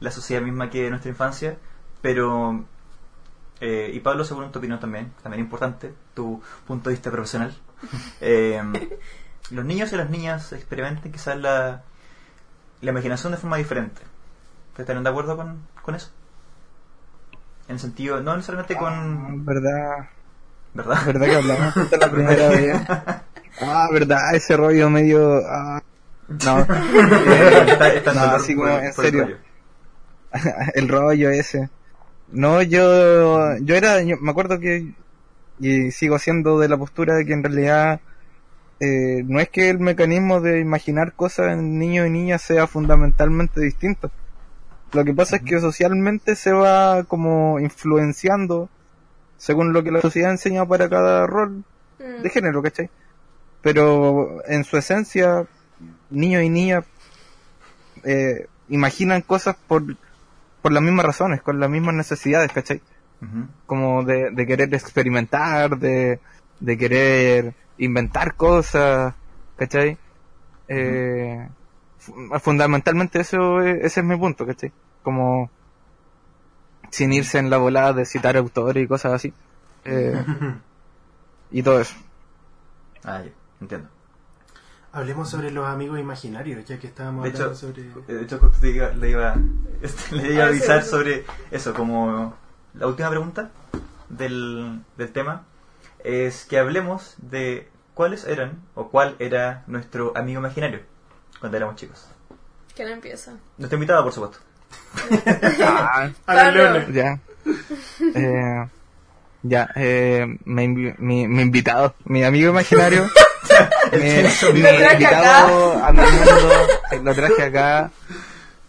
[0.00, 1.56] la sociedad misma que de nuestra infancia,
[2.02, 2.64] pero...
[3.60, 7.54] eh, y Pablo, según tu opinión también, también importante, tu punto de vista profesional.
[8.20, 8.62] Eh,
[9.50, 11.82] los niños y las niñas experimenten quizás la,
[12.80, 14.00] la imaginación de forma diferente.
[14.70, 16.10] ¿Ustedes ¿Están de acuerdo con, con eso?
[17.68, 19.44] En el sentido, no necesariamente con...
[19.44, 20.08] ¿Verdad?
[20.74, 21.06] ¿Verdad?
[21.06, 22.76] ¿Verdad que hablamos esta la primera vez?
[23.60, 24.34] Ah, ¿verdad?
[24.34, 25.40] Ese rollo medio...
[25.46, 25.80] ah,
[26.28, 26.58] No.
[27.68, 29.22] Está- está no, así como, en el serio.
[29.24, 29.36] rollo.
[30.74, 31.70] el rollo ese.
[32.32, 34.92] No, yo, yo era, yo me acuerdo que,
[35.60, 38.00] y sigo siendo de la postura de que en realidad
[38.80, 43.60] eh, no es que el mecanismo de imaginar cosas en niños y niñas sea fundamentalmente
[43.60, 44.10] distinto.
[44.92, 48.68] Lo que pasa es que socialmente se va como influenciando
[49.36, 51.64] según lo que la sociedad enseña para cada rol
[51.98, 52.22] Mm.
[52.22, 52.90] de género, ¿cachai?
[53.62, 55.46] Pero en su esencia,
[56.10, 56.84] niños y niñas
[58.04, 59.82] eh, imaginan cosas por,
[60.62, 62.80] por las mismas razones, con las mismas necesidades, ¿cachai?
[63.22, 63.46] Ujú.
[63.66, 66.18] Como de, de querer experimentar, de,
[66.60, 69.14] de querer inventar cosas,
[69.56, 69.96] ¿cachai?
[70.68, 71.48] Eh,
[71.98, 74.72] fu- fundamentalmente eso es- ese es mi punto, ¿cachai?
[75.02, 75.50] Como
[76.94, 79.34] sin irse en la volada de citar autores y cosas así.
[79.84, 80.14] Eh,
[81.50, 81.94] y todo eso.
[83.02, 83.30] Ah, ya,
[83.60, 83.88] entiendo.
[84.92, 87.82] Hablemos sobre los amigos imaginarios, ya que estábamos De hablando hecho, sobre...
[88.06, 89.34] de hecho justo te iba- le iba,
[89.82, 90.88] este, le iba a Ah, sí, avisar sí.
[90.90, 92.34] sobre eso, como
[92.74, 93.50] la última pregunta
[94.08, 95.42] del, del tema
[96.04, 100.80] es que hablemos de cuáles eran o cuál era nuestro amigo imaginario
[101.40, 102.06] cuando éramos chicos.
[102.76, 103.32] ¿Quién empieza?
[103.58, 104.38] Nuestro invitado, por supuesto.
[105.62, 107.18] Ah, A ya.
[108.14, 108.66] Eh,
[109.42, 113.04] ya, eh, mi, mi, mi invitado, mi amigo imaginario,
[113.92, 113.98] mi,
[114.54, 116.50] mi Lo traje invitado a mi mundo,
[116.90, 117.90] eh, lo traje acá,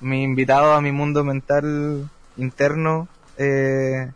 [0.01, 4.11] mi invitado a mi mundo mental interno, eh,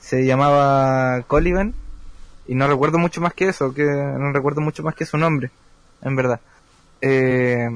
[0.00, 1.74] se llamaba Coliban,
[2.48, 5.50] y no recuerdo mucho más que eso, que no recuerdo mucho más que su nombre,
[6.02, 6.40] en verdad.
[7.00, 7.68] Eh,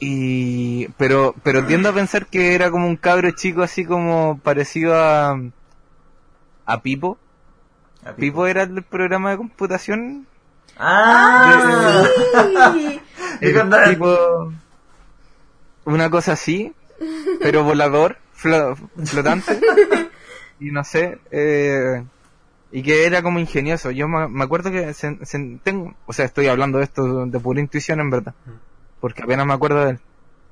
[0.00, 4.94] y pero pero tiendo a pensar que era como un cabro chico así como parecido
[4.94, 5.40] a
[6.66, 7.18] a Pipo.
[8.04, 8.46] A Pipo.
[8.46, 10.26] Era el programa de computación.
[10.78, 12.04] ¡Ah!
[12.74, 13.00] Sí.
[13.40, 14.52] ¿Y el tipo
[15.84, 16.72] una cosa así
[17.40, 19.60] pero volador flo- flotante.
[20.60, 22.02] Y no sé eh,
[22.70, 23.90] y que era como ingenioso.
[23.92, 27.40] Yo me, me acuerdo que se- se- tengo o sea estoy hablando de esto de
[27.40, 28.34] pura intuición en verdad
[29.00, 30.00] porque apenas me acuerdo de él.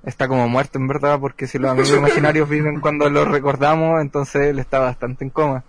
[0.04, 4.46] Está como muerto en verdad, porque si los amigos imaginarios viven cuando lo recordamos, entonces
[4.48, 5.64] él está bastante en coma.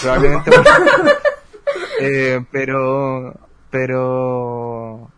[0.00, 0.50] Probablemente.
[0.52, 0.64] por-
[2.00, 3.34] eh, pero,
[3.70, 5.10] pero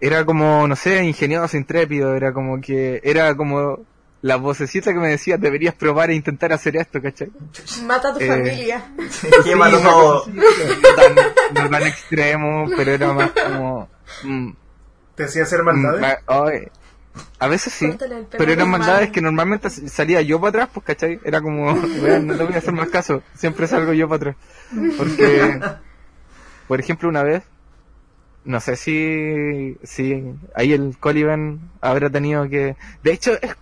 [0.00, 3.80] era como, no sé, ingenioso, intrépido, era como que, era como
[4.22, 7.30] la vocecita que me decía, deberías probar e intentar hacer esto, ¿cachai?
[7.84, 8.84] Mata a tu Eh, familia.
[9.44, 10.24] Quémalo Sí, todo.
[10.96, 11.14] tan,
[11.64, 13.88] no tan extremo, pero era más como,
[14.24, 14.50] mm,
[15.14, 16.00] ¿Te hacía hacer Mm, maldades?
[16.00, 16.66] ma- ay,
[17.38, 17.86] a veces sí,
[18.38, 21.20] pero eran maldades que normalmente salía yo para atrás, pues, ¿cachai?
[21.24, 24.36] Era como, "Weón, no te voy a hacer más caso, siempre salgo yo para atrás.
[24.96, 25.60] Porque,
[26.66, 27.42] por ejemplo, una vez,
[28.44, 32.76] no sé si, si ahí el Coliban habrá tenido que...
[33.02, 33.54] De hecho, es,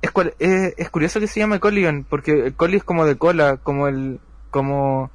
[0.00, 3.16] es, cual- es, es curioso que se llame Coliban, porque el Coli es como de
[3.16, 4.20] cola, como el...
[4.50, 5.10] como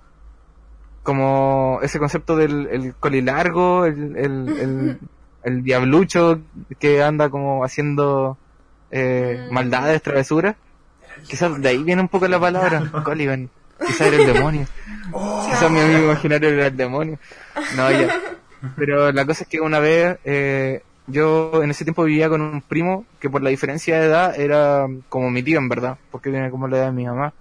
[1.03, 4.99] como ese concepto del el coli largo, el, el, el,
[5.47, 6.39] el diablucho
[6.79, 8.37] que anda como haciendo
[8.91, 9.53] eh, Mm.
[9.53, 10.55] maldades, travesuras.
[11.27, 13.49] Quizás de ahí viene un poco la palabra, Coliban.
[13.85, 14.65] Quizás era el demonio.
[15.49, 17.19] Quizás mi amigo imaginario era el demonio.
[17.75, 18.15] No, ya.
[18.75, 22.61] Pero la cosa es que una vez, eh, yo en ese tiempo vivía con un
[22.61, 26.49] primo que por la diferencia de edad era como mi tío en verdad, porque tiene
[26.49, 27.33] como la edad de mi mamá.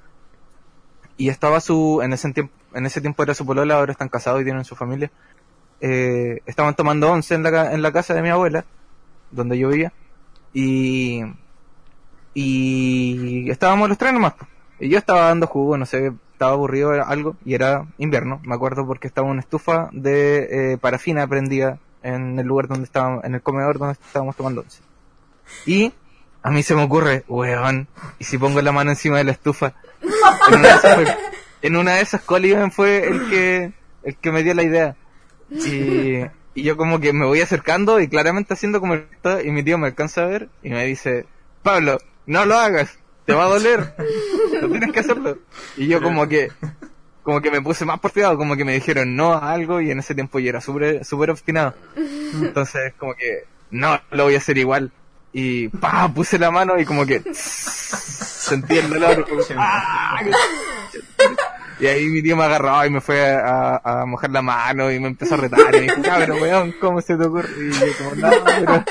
[1.16, 4.40] Y estaba su, en ese tiempo, en ese tiempo era su polola, ahora están casados
[4.42, 5.10] y tienen su familia.
[5.80, 8.64] Eh, estaban tomando once en la, en la casa de mi abuela,
[9.30, 9.92] donde yo vivía.
[10.54, 11.22] Y,
[12.34, 14.34] y estábamos los tres nomás.
[14.78, 18.86] Y yo estaba dando jugo, no sé, estaba aburrido algo, y era invierno, me acuerdo
[18.86, 23.40] porque estaba una estufa de eh, parafina prendida en el lugar donde estábamos, en el
[23.42, 24.82] comedor donde estábamos tomando once.
[25.64, 25.92] Y
[26.42, 29.72] a mí se me ocurre, weón, y si pongo la mano encima de la estufa,
[30.50, 31.16] en una de esas, fue-
[31.62, 33.72] en una de esas Colligan fue el que,
[34.02, 34.94] el que me dio la idea.
[35.50, 36.24] Y,
[36.54, 39.88] yo como que me voy acercando y claramente haciendo como está, y mi tío me
[39.88, 41.26] alcanza a ver y me dice,
[41.62, 43.94] Pablo, no lo hagas, te va a doler,
[44.62, 45.38] no tienes que hacerlo.
[45.76, 46.50] Y yo como que,
[47.22, 49.98] como que me puse más porfiado, como que me dijeron no a algo y en
[49.98, 51.74] ese tiempo yo era súper súper obstinado.
[51.96, 54.92] Entonces como que, no, lo voy a hacer igual.
[55.32, 59.28] Y pa, puse la mano y como que sentí el dolor.
[59.28, 60.16] como, ¡ah!
[61.78, 64.98] Y ahí mi tío me agarró y me fue a, a mojar la mano y
[64.98, 65.60] me empezó a retar.
[65.74, 67.50] Y me dijo, cabrón, weón, ¿cómo se te ocurre?
[67.58, 68.84] Y yo como, no, pero...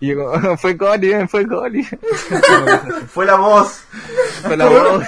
[0.00, 1.84] Y yo como, fue Coli, fue Coli.
[3.08, 3.84] Fue la voz.
[4.42, 5.04] Fue la voz.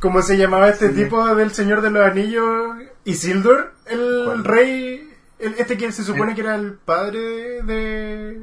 [0.00, 2.76] ¿Cómo se llamaba este tipo del Señor de los Anillos?
[3.04, 4.44] Isildur, el ¿Cuál?
[4.44, 8.42] rey, el- este que se supone que era el padre de...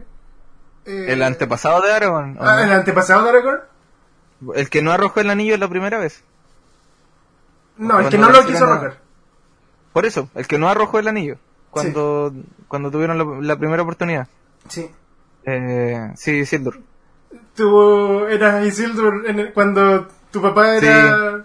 [0.86, 2.38] eh, El antepasado de Aragorn.
[2.40, 2.64] ¿o Ah, no?
[2.64, 3.62] el antepasado de Aragorn.
[4.56, 6.24] El que no arrojó el anillo la primera vez.
[7.78, 9.00] No, el que no lo quiso arrojar.
[9.94, 11.38] Por eso, el que no arrojó el anillo.
[11.70, 12.34] Cuando,
[12.68, 14.28] cuando tuvieron la, la primera oportunidad.
[14.68, 14.90] Sí.
[15.46, 16.80] Eh, sí, Sildur.
[17.56, 21.44] Tú eras Isildur en el- cuando tu papá era...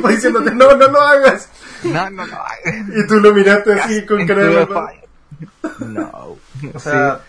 [0.00, 1.48] Fue diciéndote, no, no lo hagas.
[1.84, 2.38] No, no, no.
[2.94, 4.92] Y tú lo miraste así con cara de papá.
[5.80, 6.36] No.
[6.74, 7.20] O sea,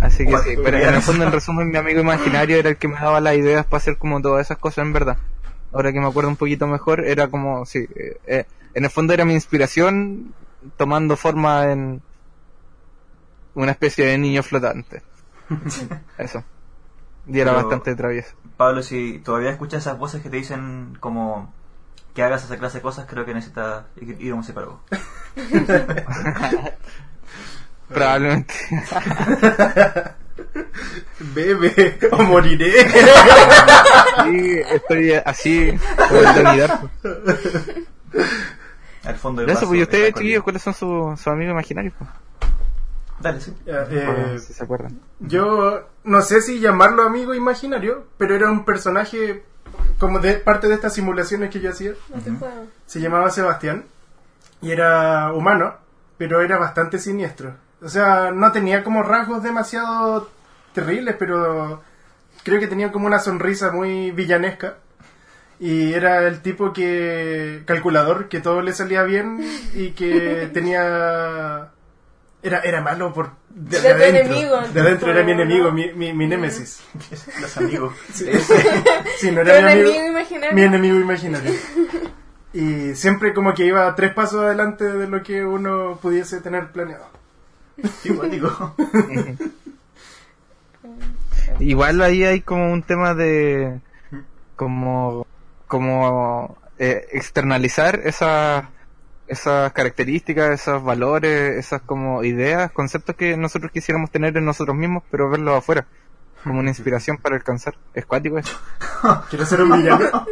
[0.00, 2.88] Así que sí, pero en el fondo, en resumen, mi amigo imaginario era el que
[2.88, 5.16] me daba las ideas para hacer como todas esas cosas en verdad.
[5.74, 8.44] Ahora que me acuerdo un poquito mejor, era como, sí, eh, eh,
[8.74, 10.32] en el fondo era mi inspiración
[10.76, 12.00] tomando forma en
[13.54, 15.02] una especie de niño flotante.
[16.18, 16.42] Eso.
[17.26, 18.34] Y era Pero- bastante travieso.
[18.56, 21.52] Pablo, si todavía escuchas esas voces que te dicen como
[22.14, 24.80] que hagas esa clase de cosas, creo que necesitas ir a un psicólogo.
[27.88, 28.54] Probablemente.
[31.34, 32.72] Bebe, o moriré.
[34.24, 36.90] Sí, estoy así, el Donnie Darko.
[39.04, 41.52] Al fondo del Eso, vaso pues, ¿y está ustedes, chiquillos, cuáles son sus sus amigos
[41.52, 41.94] imaginarios?
[41.98, 42.10] pues?
[43.20, 43.54] Dale, sí.
[43.66, 45.00] Eh, si se acuerdan.
[45.20, 49.44] Yo no sé si llamarlo amigo imaginario, pero era un personaje
[49.98, 51.92] como de parte de estas simulaciones que yo hacía.
[52.14, 52.32] No te.
[52.86, 53.84] Se llamaba Sebastián
[54.60, 55.74] y era humano,
[56.18, 57.56] pero era bastante siniestro.
[57.84, 60.30] O sea, no tenía como rasgos demasiado
[60.72, 61.82] terribles, pero
[62.42, 64.76] creo que tenía como una sonrisa muy villanesca.
[65.60, 69.40] Y era el tipo que calculador, que todo le salía bien
[69.74, 71.68] y que tenía
[72.42, 74.04] era era malo por de, adentro.
[74.04, 76.80] enemigo, De adentro era mi enemigo, mi, mi, mi némesis.
[77.40, 77.94] Los amigos.
[78.12, 78.26] Sí,
[79.18, 80.54] Sí, no era mi amigo, enemigo imaginario.
[80.54, 81.52] mi enemigo imaginario.
[82.52, 87.06] Y siempre como que iba tres pasos adelante de lo que uno pudiese tener planeado.
[88.02, 88.74] Simpático.
[91.58, 93.80] Igual ahí hay como un tema de
[94.56, 95.26] como
[95.66, 98.64] como eh, externalizar esas
[99.26, 105.02] esas características, esos valores, esas como ideas, conceptos que nosotros quisiéramos tener en nosotros mismos,
[105.10, 105.86] pero verlos afuera,
[106.42, 107.74] como una inspiración para alcanzar.
[107.94, 108.56] Es cuático eso.
[109.30, 110.26] Quiero ser un villano.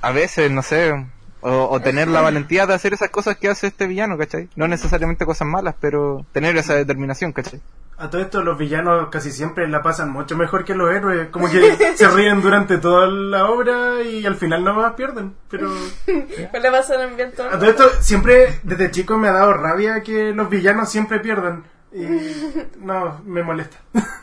[0.00, 1.06] A veces, no sé,
[1.40, 4.48] o, o tener la valentía de hacer esas cosas que hace este villano, ¿cachai?
[4.56, 7.60] No necesariamente cosas malas, pero tener esa determinación, ¿cachai?
[8.00, 11.30] A todo esto los villanos casi siempre la pasan mucho mejor que los héroes.
[11.30, 15.34] Como que se ríen durante toda la obra y al final no más pierden.
[15.50, 15.68] Pero
[16.06, 17.48] Pues le pasaron bien todo.
[17.48, 21.64] a todo esto siempre desde chico me ha dado rabia que los villanos siempre pierdan.
[21.92, 22.04] Y
[22.80, 23.78] no, me molesta.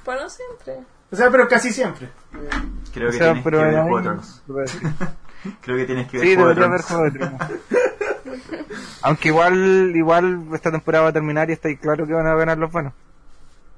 [0.05, 0.75] Pues no siempre.
[1.11, 2.09] O sea, pero casi siempre.
[2.93, 3.43] Creo O que sea, tienes
[4.47, 4.69] que ver.
[5.61, 6.81] Creo que tienes que ver Sí, Juego de Tronos.
[6.83, 7.41] Juego de Tronos.
[9.01, 12.35] Aunque igual, igual esta temporada va a terminar y está ahí claro que van a
[12.35, 12.93] ganar los buenos.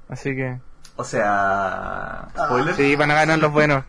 [0.10, 0.58] Así que,
[0.96, 2.76] O sea, spoiler.
[2.76, 3.84] sí, van a ganar los buenos.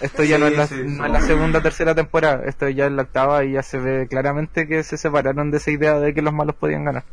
[0.00, 1.06] Esto ya Sí, no es la, sí, no sí.
[1.06, 4.06] es la segunda o tercera temporada, esto ya es la octava y ya se ve
[4.08, 7.04] claramente que se separaron de esa idea de que los malos podían ganar.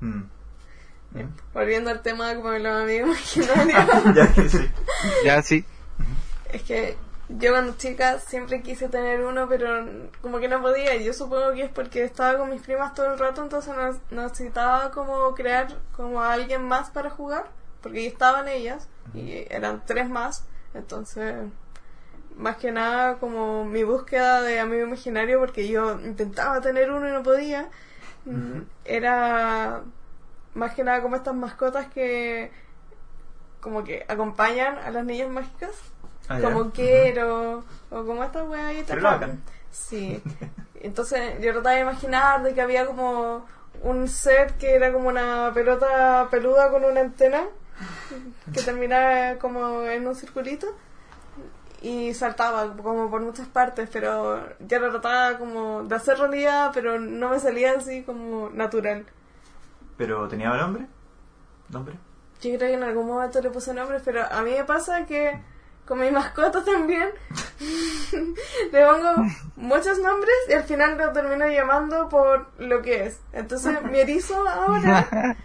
[0.00, 0.20] Mm.
[1.10, 1.28] Bien.
[1.52, 4.14] Volviendo al tema como los amigos imaginarios.
[4.14, 4.70] ya que sí.
[5.24, 5.64] Ya sí,
[6.52, 6.96] es que
[7.28, 9.86] yo cuando chica siempre quise tener uno, pero
[10.20, 10.96] como que no podía.
[10.96, 13.74] Yo supongo que es porque estaba con mis primas todo el rato, entonces
[14.10, 17.46] no- necesitaba como crear como a alguien más para jugar,
[17.82, 20.44] porque ya estaban ellas y eran tres más,
[20.74, 21.34] entonces
[22.36, 27.12] más que nada como mi búsqueda de amigo imaginario, porque yo intentaba tener uno y
[27.12, 27.68] no podía,
[28.26, 29.82] mm, era
[30.54, 32.50] más que nada como estas mascotas que
[33.60, 35.70] como que acompañan a las niñas mágicas
[36.28, 36.52] Ah, ya.
[36.52, 39.42] como quiero o como ahí te Pero bacán.
[39.70, 40.22] sí
[40.80, 43.46] entonces yo trataba de imaginar de que había como
[43.82, 47.44] un ser que era como una pelota peluda con una antena
[48.52, 50.66] que terminaba como en un circulito
[51.80, 57.00] y saltaba como por muchas partes pero ya lo trataba como de hacer realidad pero
[57.00, 59.04] no me salía así como natural
[59.96, 60.86] Pero tenía nombre.
[61.70, 61.94] ¿Nombre?
[62.40, 65.40] Yo creo que en algún momento le puse nombres, pero a mí me pasa que
[65.86, 67.10] con mi mascota también
[68.72, 69.26] le pongo
[69.56, 73.20] muchos nombres y al final lo termino llamando por lo que es.
[73.32, 75.36] Entonces mi erizo ahora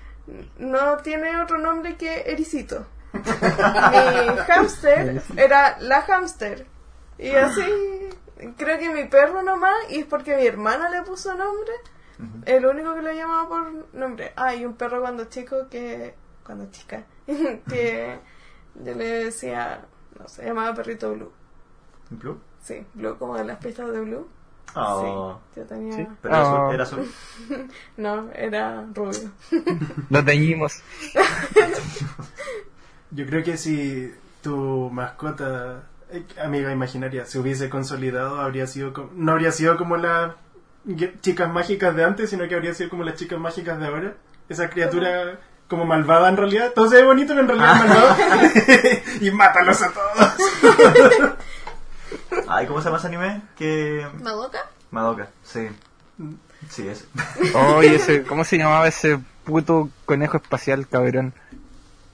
[0.57, 2.85] no tiene otro nombre que ericito.
[3.13, 6.67] Mi hámster era la hámster.
[7.17, 7.63] Y así
[8.57, 11.73] creo que mi perro nomás, y es porque mi hermana le puso nombre,
[12.45, 14.33] el único que lo llamaba por nombre.
[14.35, 16.15] Ah, y un perro cuando chico que.
[16.43, 17.03] Cuando chica.
[17.25, 18.19] que
[18.75, 19.85] yo le decía.
[20.19, 21.31] No sé, llamaba perrito Blue.
[22.11, 22.39] ¿En Blue?
[22.61, 24.27] Sí, Blue como de las pistas de Blue.
[24.75, 25.39] Oh.
[25.53, 25.95] Sí, yo tenía.
[25.95, 26.07] Sí.
[26.21, 26.73] Pero era azul.
[26.73, 27.11] Era azul.
[27.97, 29.31] No, era rubio.
[30.09, 30.81] Lo teñimos.
[33.11, 39.09] Yo creo que si tu mascota, eh, amiga imaginaria, se hubiese consolidado, habría sido co-
[39.15, 40.33] no habría sido como las
[41.21, 44.15] chicas mágicas de antes, sino que habría sido como las chicas mágicas de ahora.
[44.49, 46.71] Esa criatura como malvada en realidad.
[46.73, 48.15] Todo se ve bonito, pero en realidad es malvado.
[49.21, 50.33] y mátalos a todos.
[52.47, 53.41] Ay, ¿cómo se llama ese anime?
[53.57, 54.07] Que...
[54.21, 54.59] ¿Madoka?
[54.91, 55.67] Madoka, sí.
[56.69, 57.05] Sí, es.
[57.53, 61.33] Oye, ese, ¿cómo se llamaba ese puto conejo espacial, cabrón?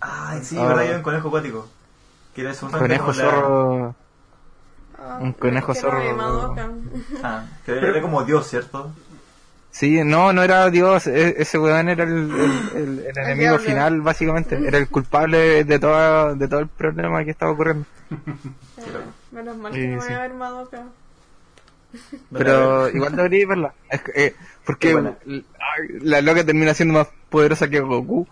[0.01, 0.65] Ay, sí, Ah.
[0.67, 1.67] verdad, hay un conejo acuático.
[2.35, 3.95] Que era supuestamente Conejo como la- zorro.
[4.99, 6.15] Ah, Un conejo que zorro.
[6.15, 6.69] Madoka.
[7.23, 8.91] Ah, que era como Dios, ¿cierto?
[9.75, 14.01] Sí, no, no era Dios, e- ese weón era el, el- el- el enemigo final,
[14.01, 14.55] básicamente.
[14.67, 17.85] Era el culpable de, todo de todo el problema que estaba ocurriendo.
[18.77, 18.81] Eh,
[19.31, 20.13] menos mal que no voy sí.
[20.13, 20.83] a ver Madoka.
[22.31, 23.73] Pero igual debería verla.
[23.89, 25.13] Es que, eh, porque
[26.01, 28.27] la loca termina siendo más poderosa que Goku.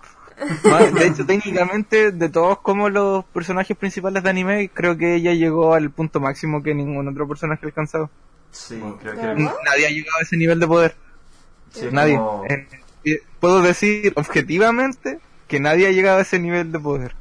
[0.94, 5.74] De hecho, técnicamente, de todos como los personajes principales de anime, creo que ella llegó
[5.74, 8.10] al punto máximo que ningún otro personaje ha alcanzado.
[8.52, 9.28] Sí, creo ¿De que...
[9.44, 10.96] Nadie ha llegado a ese nivel de poder.
[11.72, 12.16] Sí, Nadie.
[12.18, 12.68] como- Eh,
[13.06, 17.16] eh, puedo decir objetivamente que nadie ha llegado a ese nivel de poder.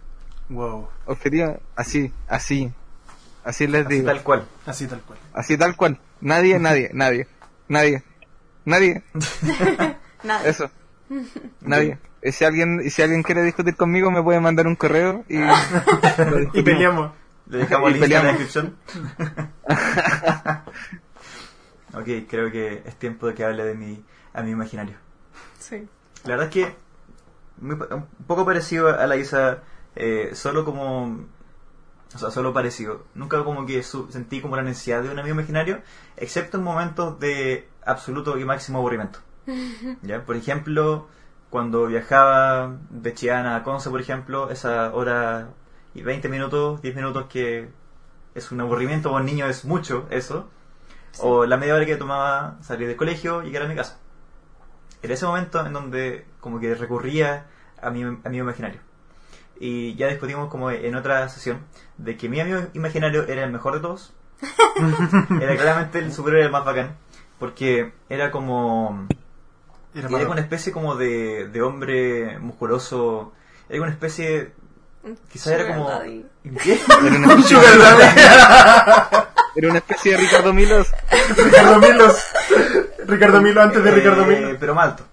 [0.49, 2.71] Wow, Objetiva, así, así.
[3.45, 4.07] Así les así digo.
[4.07, 4.45] tal cual.
[4.67, 5.19] así tal cual.
[5.33, 5.99] Así tal cual.
[6.21, 7.27] Nadie, nadie, nadie.
[7.69, 8.03] Nadie.
[8.65, 9.03] Nadie.
[10.25, 10.45] Nada.
[10.47, 10.71] Eso.
[11.61, 11.99] Nadie.
[12.23, 15.39] Y si alguien, y si alguien quiere discutir conmigo, me puede mandar un correo y,
[16.53, 17.13] Y peleamos.
[17.47, 18.39] Le dejamos Y el link en la peleamos.
[18.39, 18.77] descripción.
[22.01, 24.97] Ok, creo que es tiempo de que hable de mi, a mi imaginario.
[25.59, 25.89] Sí.
[26.25, 26.77] La verdad es que
[27.59, 29.63] muy un poco parecido a la Isa,
[29.97, 31.27] eh, solo como...
[32.13, 33.05] O sea, solo parecido.
[33.15, 35.81] Nunca como que su- sentí como la necesidad de un amigo imaginario,
[36.17, 39.21] excepto en momentos de absoluto y máximo aburrimiento.
[40.03, 40.25] ¿Ya?
[40.25, 41.07] Por ejemplo,
[41.51, 45.51] cuando viajaba de Chillán a Conce, por ejemplo, esa hora
[45.95, 47.69] y 20 minutos, 10 minutos que
[48.35, 50.49] es un aburrimiento para un niño es mucho, eso.
[51.19, 53.99] O la media hora que tomaba salir del colegio y llegar a mi casa.
[55.03, 57.47] Era ese momento en donde como que recurría
[57.81, 58.81] a mi amigo imaginario.
[59.59, 61.61] Y ya discutimos como en otra sesión
[61.99, 64.15] de que mi amigo imaginario era el mejor de todos.
[65.41, 66.97] era claramente el superhéroe más bacán.
[67.39, 69.07] Porque era como...
[69.95, 73.33] Era Era una especie como de, de hombre musculoso.
[73.69, 74.53] Era una especie...
[75.31, 75.91] Quizás era Sugar como...
[75.91, 76.27] daddy.
[76.63, 76.79] ¿Qué?
[77.07, 77.57] Era una, especie,
[79.55, 80.89] era una especie de Ricardo Milos.
[81.37, 82.17] Ricardo Milos.
[83.07, 84.57] Ricardo Milo antes de Ricardo Eh, Milo.
[84.61, 85.05] Pero malto.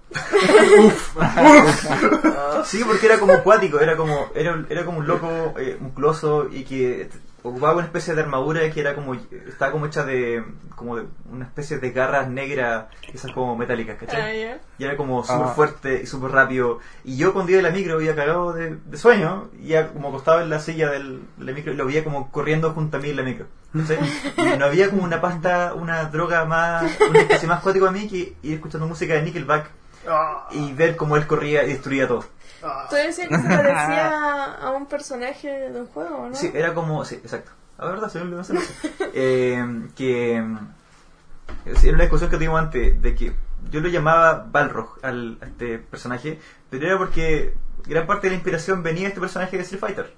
[2.66, 6.64] Sí, porque era como acuático, era como era, era como un loco eh, musculoso y
[6.64, 7.10] que
[7.50, 10.44] ocupaba una especie de armadura que era como estaba como hecha de
[10.76, 14.42] como de una especie de garras negras, esas como metálicas, ¿cachai?
[14.42, 14.60] ya.
[14.78, 15.54] Y era como súper Ah.
[15.56, 16.80] fuerte y súper rápido.
[17.04, 20.10] Y yo cuando iba en la micro había cagado de, de sueño, y ya como
[20.10, 23.00] acostaba en la silla del, de la micro y lo veía como corriendo junto a
[23.00, 23.48] mí en la micro.
[23.74, 23.98] ¿cachai?
[24.56, 28.08] Y no había como una pasta, una droga más, una especie más acuático a mí
[28.08, 29.70] que ir escuchando música de Nickelback
[30.10, 32.24] Ah, y ver cómo él corría y destruía todo.
[32.90, 36.36] Tú decías que se parecía a un personaje de un juego, ¿no?
[36.36, 37.52] Sí, era como, sí, exacto.
[37.78, 38.62] La verdad, se me olvidó hacerlo.
[39.14, 43.34] eh, que eh, sí, era una discusión que tuvimos antes de que
[43.70, 46.40] yo lo llamaba Balrog al, a este personaje,
[46.70, 47.54] pero era porque
[47.86, 50.14] gran parte de la inspiración venía de este personaje de Street Fighter.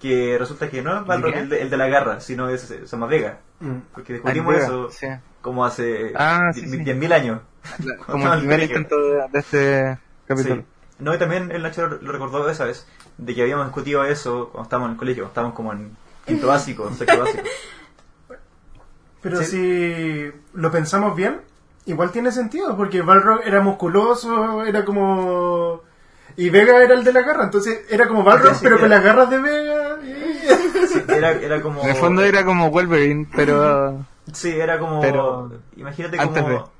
[0.00, 2.86] Que resulta que no es Balrog el de, el de la garra, sino es, se
[2.86, 3.38] llama Vega.
[3.60, 3.76] Mm.
[3.92, 5.06] Porque discutimos Vega, eso sí.
[5.42, 6.84] como hace Ah, sí, die- sí.
[6.84, 7.40] 10.000 años.
[8.06, 10.64] Como el primer intento de, de este capítulo.
[11.00, 12.86] No, y también el Nacho lo recordó esa vez,
[13.18, 15.96] de que habíamos discutido eso cuando estábamos en el colegio, cuando estábamos como en
[16.26, 17.42] quinto básico, sexto básico.
[19.22, 19.44] Pero Sí.
[19.44, 21.40] si lo pensamos bien,
[21.86, 25.82] igual tiene sentido, porque Balrog era musculoso, era como...
[26.36, 28.90] Y Vega era el de la garra, entonces era como Balrog, Sí, pero era- con
[28.90, 29.98] las garras de Vega.
[30.02, 31.82] y- Sí, era, era como...
[31.82, 35.00] En el fondo era como Wolverine, pero Sí, era como...
[35.02, 36.70] Pero- imagínate antes como...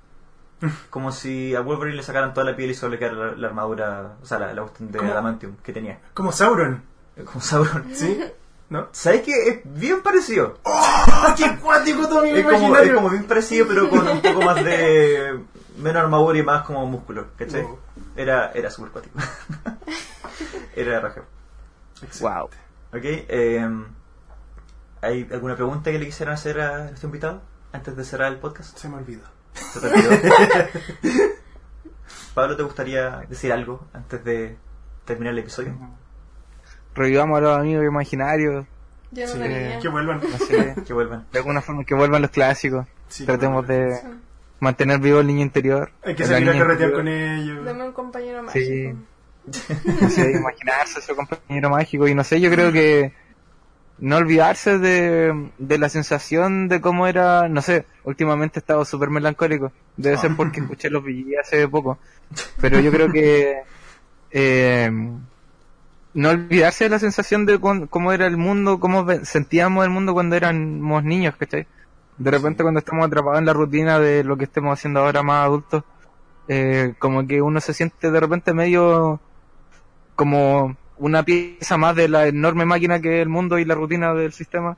[0.90, 3.48] Como si a Wolverine le sacaran toda la piel y solo le quedara la, la
[3.48, 5.10] armadura, o sea, la, la cuestión de ¿Cómo?
[5.10, 5.98] adamantium que tenía.
[6.14, 6.82] Como Sauron,
[7.24, 7.86] Como Sauron.
[7.94, 8.20] ¿sí?
[8.68, 8.88] ¿No?
[8.92, 9.32] ¿Sabes qué?
[9.48, 10.58] Es bien parecido.
[10.64, 12.94] ¡Ah, qué cuático tu amigo Es como, es imaginario!
[12.96, 15.40] como bien parecido, pero con un poco más de...
[15.78, 17.62] Menos armadura y más como músculo, ¿cachai?
[17.62, 17.78] Oh.
[18.14, 19.18] Era, era súper cuático.
[20.76, 21.22] era raja.
[22.20, 22.44] wow.
[22.92, 23.66] Ok, eh,
[25.00, 27.40] ¿hay alguna pregunta que le quisieran hacer a nuestro invitado
[27.72, 28.76] antes de cerrar el podcast?
[28.76, 29.22] Se me olvidó.
[32.34, 34.56] Pablo, ¿te gustaría decir algo antes de
[35.04, 35.74] terminar el episodio?
[36.94, 38.66] Revivamos a los amigos imaginarios,
[39.10, 39.78] Yo Sí, niña.
[39.80, 40.20] que vuelvan.
[40.20, 41.26] no sé, Que vuelvan.
[41.32, 42.86] de alguna forma que vuelvan los clásicos.
[43.08, 44.00] Sí, Tratemos de
[44.60, 45.90] mantener vivo el niño interior.
[46.04, 47.64] Hay que salir a carretear con ellos.
[47.64, 48.92] Dame un compañero Sí.
[48.92, 48.98] mágico.
[50.00, 53.12] no sé, imaginarse su compañero mágico y no sé, yo creo que
[54.00, 59.10] no olvidarse de, de la sensación de cómo era, no sé, últimamente he estado súper
[59.10, 61.98] melancólico, debe ser porque escuché los VG hace poco,
[62.60, 63.62] pero yo creo que
[64.30, 64.90] eh,
[66.14, 70.12] no olvidarse de la sensación de con- cómo era el mundo, cómo sentíamos el mundo
[70.12, 71.66] cuando éramos niños, ¿cachai?
[72.18, 75.44] De repente cuando estamos atrapados en la rutina de lo que estemos haciendo ahora más
[75.46, 75.84] adultos,
[76.48, 79.20] eh, como que uno se siente de repente medio
[80.16, 84.14] como una pieza más de la enorme máquina que es el mundo y la rutina
[84.14, 84.76] del sistema.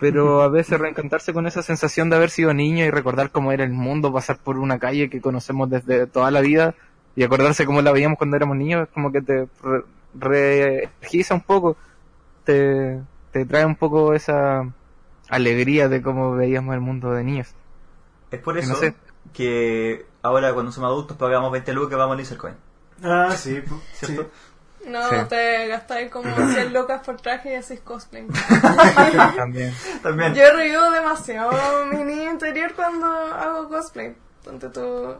[0.00, 3.64] Pero a veces reencantarse con esa sensación de haber sido niño y recordar cómo era
[3.64, 6.74] el mundo, pasar por una calle que conocemos desde toda la vida
[7.14, 9.84] y acordarse cómo la veíamos cuando éramos niños, es como que te re-
[10.14, 11.76] reenergiza un poco,
[12.44, 13.00] te,
[13.32, 14.64] te trae un poco esa
[15.28, 17.54] alegría de cómo veíamos el mundo de niños.
[18.30, 18.94] Es por Que eso no sé.
[19.32, 22.54] que ahora cuando somos adultos pagamos 20 lucas vamos a Lizardcoin,
[23.02, 24.18] Ah, sí, sí.
[24.86, 25.16] No, Sí.
[25.28, 28.26] te gastáis como 100 locas por traje y haces cosplay.
[29.36, 29.72] También.
[30.02, 30.34] También.
[30.34, 34.14] Yo revivo demasiado mi niño interior cuando hago cosplay.
[34.44, 35.14] Ponte tú.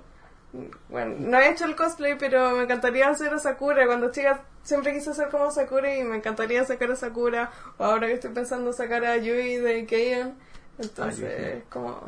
[0.90, 3.86] Bueno, no he hecho el cosplay, pero me encantaría hacer a Sakura.
[3.86, 7.50] Cuando chica siempre quise ser como Sakura y me encantaría sacar a Sakura.
[7.78, 10.34] O ahora que estoy pensando sacar a Yui de Keion.
[10.78, 12.02] Entonces, como.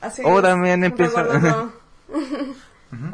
[0.00, 1.26] Así O también me empieza-.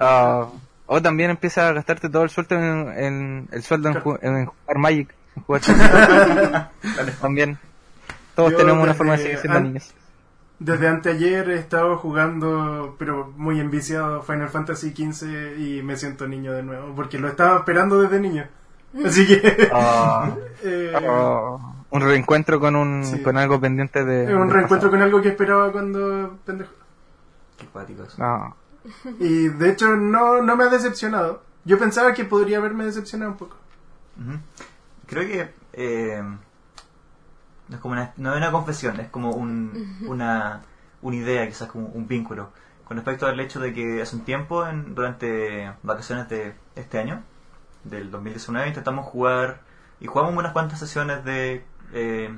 [0.01, 0.49] Ah,
[0.89, 4.47] o también empieza a gastarte todo el sueldo en, en- el sueldo en, ju- en
[4.47, 5.15] jugar Magic.
[5.37, 5.61] en jugar
[7.21, 7.59] también.
[8.35, 9.95] Todos Yo tenemos una forma de seguir siendo niños.
[10.61, 16.53] Desde anteayer he estado jugando, pero muy enviciado, Final Fantasy XV y me siento niño
[16.53, 18.45] de nuevo, porque lo estaba esperando desde niño.
[19.07, 19.69] Así que...
[19.73, 20.31] Ah,
[20.65, 21.59] eh, ah,
[21.91, 23.23] un reencuentro con un Sí.
[23.23, 24.23] con algo pendiente de.
[24.35, 24.91] un reencuentro pasado.
[24.91, 26.73] con algo que esperaba cuando pendejo.
[27.57, 28.17] Qué cuático eso.
[28.19, 28.57] No.
[29.21, 31.43] Y de hecho no, no me ha decepcionado.
[31.65, 33.57] Yo pensaba que podría haberme decepcionado un poco.
[35.07, 36.23] Creo que eh,
[37.69, 40.63] no es como una, no es una confesión, es como un, una,
[41.03, 42.51] una idea, quizás como un vínculo.
[42.85, 47.23] Con respecto al hecho de que hace un tiempo, en, durante vacaciones de este año,
[47.85, 49.61] del 2019, intentamos jugar
[50.01, 52.35] y jugamos unas cuantas sesiones de eh,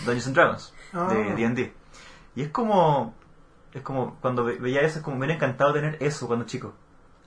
[0.00, 1.08] Dungeons and Dragons, Ah.
[1.12, 1.72] de D&D.
[2.36, 3.14] Y es como,
[3.74, 6.72] es como, cuando ve- veía eso, es como me hubiera encantado tener eso cuando chico.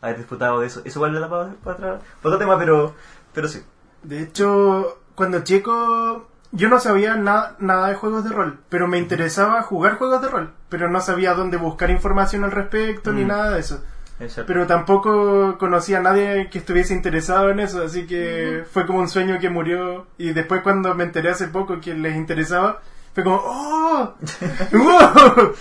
[0.02, 0.82] Haber disfrutado de eso.
[0.86, 2.96] Eso igual le da para, para, atrás- otro tema, pero,
[3.34, 3.62] pero sí.
[4.04, 8.98] De hecho, cuando chico yo no sabía na- nada de juegos de rol, pero me
[8.98, 13.28] interesaba jugar juegos de rol, pero no sabía dónde buscar información al respecto ni Mm.
[13.28, 13.84] nada de eso.
[14.20, 14.48] Es cierto.
[14.52, 19.10] Pero tampoco conocía a nadie que estuviese interesado en eso, así que fue como un
[19.10, 20.08] sueño que murió.
[20.18, 22.82] Y después cuando me enteré hace poco que les interesaba,
[23.14, 24.14] fue como ¡Oh!
[24.72, 25.54] ¡Wow!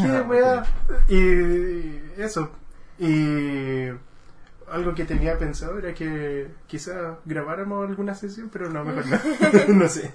[0.00, 0.64] ¡Qué weá!
[1.08, 2.50] Y eso.
[2.98, 3.88] Y
[4.70, 9.18] algo que tenía pensado era que quizá grabáramos alguna sesión, pero no, mejor no.
[9.74, 10.12] no sé.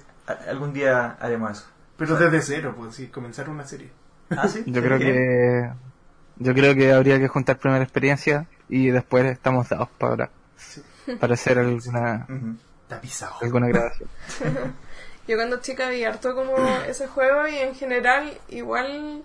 [0.48, 1.66] Algún día haremos eso.
[1.96, 3.90] Pero desde cero, pues sí, comenzar una serie.
[4.30, 4.62] Ah, sí.
[4.66, 5.70] Yo creo que.
[6.36, 10.30] Yo creo que habría que juntar primera experiencia y después estamos dados para,
[11.18, 12.26] para hacer alguna.
[12.88, 13.34] Tapizado.
[13.42, 14.08] alguna grabación.
[15.28, 16.56] yo cuando chica vi harto como
[16.88, 19.22] ese juego y en general igual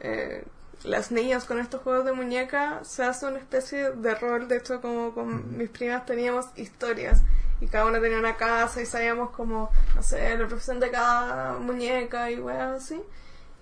[0.00, 0.44] eh,
[0.82, 4.80] las niñas con estos juegos de muñeca se hace una especie de rol, de hecho
[4.80, 7.22] como con mis primas teníamos historias
[7.60, 11.54] y cada una tenía una casa y sabíamos como, no sé, la profesión de cada
[11.54, 13.00] muñeca y weas así.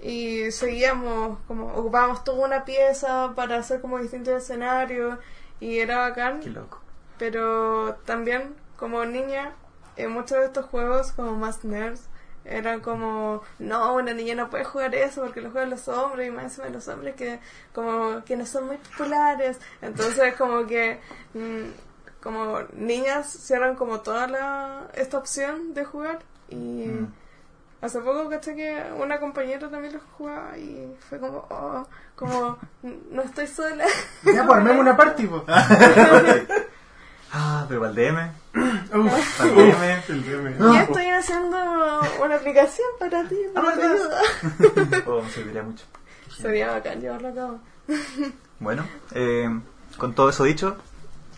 [0.01, 5.19] Y seguíamos, como ocupábamos toda una pieza para hacer como distintos escenarios
[5.61, 6.41] y era bacán.
[6.41, 6.81] Qué loco.
[7.19, 9.55] Pero también como niña,
[9.97, 12.09] en muchos de estos juegos como más nerds,
[12.45, 16.31] eran como, no, una niña no puede jugar eso porque lo juegan los hombres y
[16.31, 17.39] más encima los hombres que
[17.75, 19.59] como que no son muy populares.
[19.81, 21.01] Entonces como que
[21.35, 26.19] mm, como niñas cierran como toda la, esta opción de jugar
[26.49, 27.13] y Mm.
[27.81, 32.59] hace poco caché que una compañera también lo jugaba y fue como, oh, como
[33.11, 33.87] no estoy sola.
[34.25, 35.29] Ya, pues armemos una party.
[37.33, 38.31] Ah, pero para el DM.
[38.95, 40.03] Uf, Para el DM.
[40.09, 40.25] el
[40.59, 40.73] DM.
[40.75, 41.57] Ya estoy haciendo
[42.23, 44.21] una aplicación para ti, para tu ayuda.
[45.07, 45.85] Oh, me serviría mucho.
[46.37, 47.61] Sería bacán llevarlo a cabo.
[48.59, 49.49] Bueno, eh,
[49.99, 50.77] con todo eso dicho,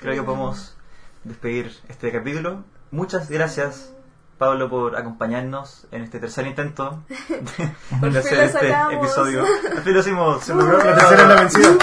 [0.00, 0.76] creo que podemos
[1.24, 2.64] despedir este capítulo.
[2.90, 3.92] Muchas gracias,
[4.38, 8.94] Pablo, por acompañarnos en este tercer intento de, hacer este sacamos.
[8.94, 9.44] episodio.
[9.44, 10.44] Al fin lo hicimos.
[10.44, 11.76] Se logró, la tercera la vencida.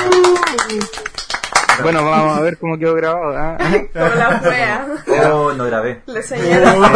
[1.84, 3.38] Bueno, vamos a ver cómo quedó grabado.
[3.38, 3.58] ¿ah?
[3.94, 4.88] Como la fea.
[5.32, 6.02] Oh, no grabé.
[6.06, 6.88] Le señalo.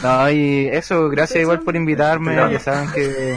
[0.00, 2.36] No, y eso, gracias igual por invitarme.
[2.36, 3.36] Ya saben que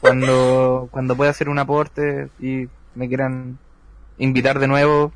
[0.00, 3.58] cuando, cuando pueda hacer un aporte y me quieran
[4.16, 5.12] invitar de nuevo,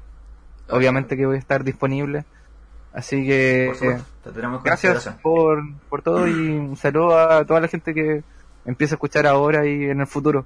[0.68, 2.24] obviamente que voy a estar disponible.
[2.92, 7.44] Así que Por supuesto, te tenemos en gracias por, por todo y un saludo a
[7.44, 8.22] toda la gente que
[8.64, 10.44] empieza a escuchar ahora y en el futuro,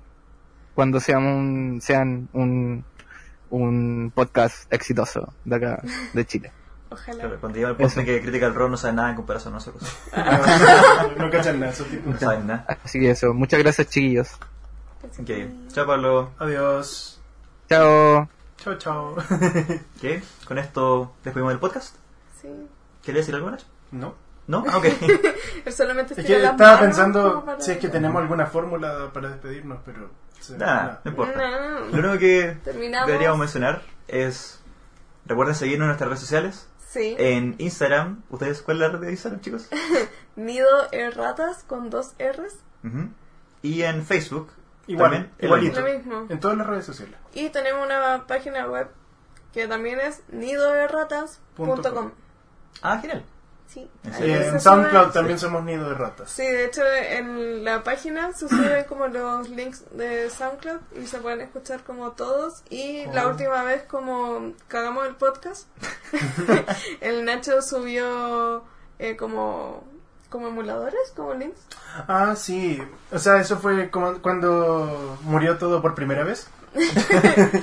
[0.78, 2.84] cuando sean un, sean un,
[3.50, 6.52] un podcast exitoso de acá, de Chile.
[6.88, 7.36] Claro, Ojalá.
[7.40, 9.92] cuando llega el punto en que Critical Role no sabe nada en comparación a nosotros.
[11.18, 12.14] No cachan nada, esos tipos.
[12.14, 12.78] No saben nada.
[12.82, 14.30] Así que eso, muchas gracias chiquillos.
[15.02, 15.30] Ok,
[15.72, 16.30] chao Pablo.
[16.38, 17.20] Adiós.
[17.68, 18.28] Chao.
[18.58, 19.16] Chao, chao.
[20.00, 20.22] ¿Qué?
[20.46, 21.96] ¿Con esto despedimos el podcast?
[22.40, 22.48] Sí.
[23.02, 23.66] ¿Quería decir algo, Nacho?
[23.90, 24.14] No.
[24.46, 24.64] ¿No?
[24.66, 24.86] Ah, ok.
[25.70, 30.08] Solamente Es que estaba pensando si es que tenemos alguna fórmula para despedirnos, pero...
[30.40, 31.36] sí, Nada, no importa.
[31.36, 31.80] No.
[31.86, 33.06] Lo único que Terminamos.
[33.06, 34.60] deberíamos mencionar es.
[35.26, 36.68] Recuerden seguirnos en nuestras redes sociales.
[36.88, 37.14] Sí.
[37.18, 38.22] En Instagram.
[38.30, 39.68] ¿Ustedes cuál es la red de Instagram, chicos?
[40.36, 42.56] Nido erratas con dos R's.
[42.84, 43.10] Ujú.
[43.62, 44.52] Y en Facebook.
[44.86, 45.80] Igual, también, igualito.
[45.80, 46.26] lo Lo mismo.
[46.30, 47.14] En todas las redes sociales.
[47.34, 48.88] Y tenemos una página web
[49.52, 51.82] que también es nidoerratas.com.
[51.82, 52.10] com.
[52.80, 53.22] Ah, genial.
[53.68, 53.88] Sí.
[54.20, 56.30] ¿En SoundCloud también somos nido de ratas.
[56.30, 61.18] Sí, de hecho en la página se suben como los links de SoundCloud y se
[61.18, 62.62] pueden escuchar como todos.
[62.70, 63.30] Y la Oh.
[63.30, 65.68] última vez como cagamos el podcast,
[67.02, 68.64] el Nacho subió
[68.98, 69.84] eh, como,
[70.30, 71.60] como emuladores, como links.
[72.08, 72.82] Ah, sí.
[73.12, 76.48] O sea, eso fue como cuando murió todo por primera vez.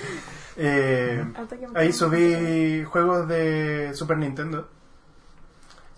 [0.57, 1.21] Eh,
[1.75, 4.69] ahí subí juegos de Super Nintendo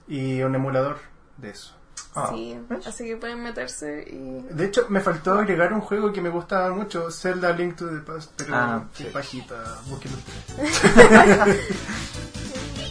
[0.08, 0.98] y un emulador
[1.38, 1.74] de eso.
[2.16, 2.88] Ah, Sí, ¿ves?
[2.88, 4.42] así que pueden meterse y...
[4.54, 8.00] De hecho, me faltó agregar un juego que me gustaba mucho, Zelda Link to the
[8.00, 9.10] Past, pero Ah, qué sí.
[9.12, 9.56] pajita,
[9.88, 11.68] búsquenlo ustedes.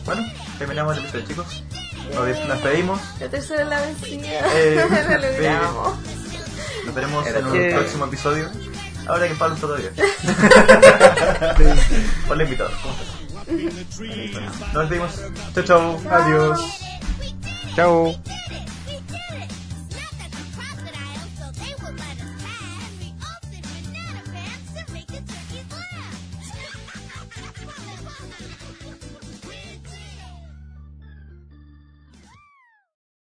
[0.07, 0.23] Bueno,
[0.59, 1.64] terminamos el episodio, chicos.
[2.14, 3.01] Nos nos despedimos.
[3.19, 4.29] La tercera es la vencida.
[4.55, 4.89] Eh, Lo
[5.33, 5.95] logramos.
[6.85, 8.49] Nos veremos Era en un que- próximo episodio.
[9.09, 9.91] Ahora que Pablo está todavía.
[12.29, 12.71] Hola invitado.
[12.83, 13.09] ¿Cómo estás?
[14.73, 15.21] Nos despedimos.
[15.55, 16.01] Chau, chau.
[16.09, 16.86] Adiós.
[17.77, 18.15] Chao.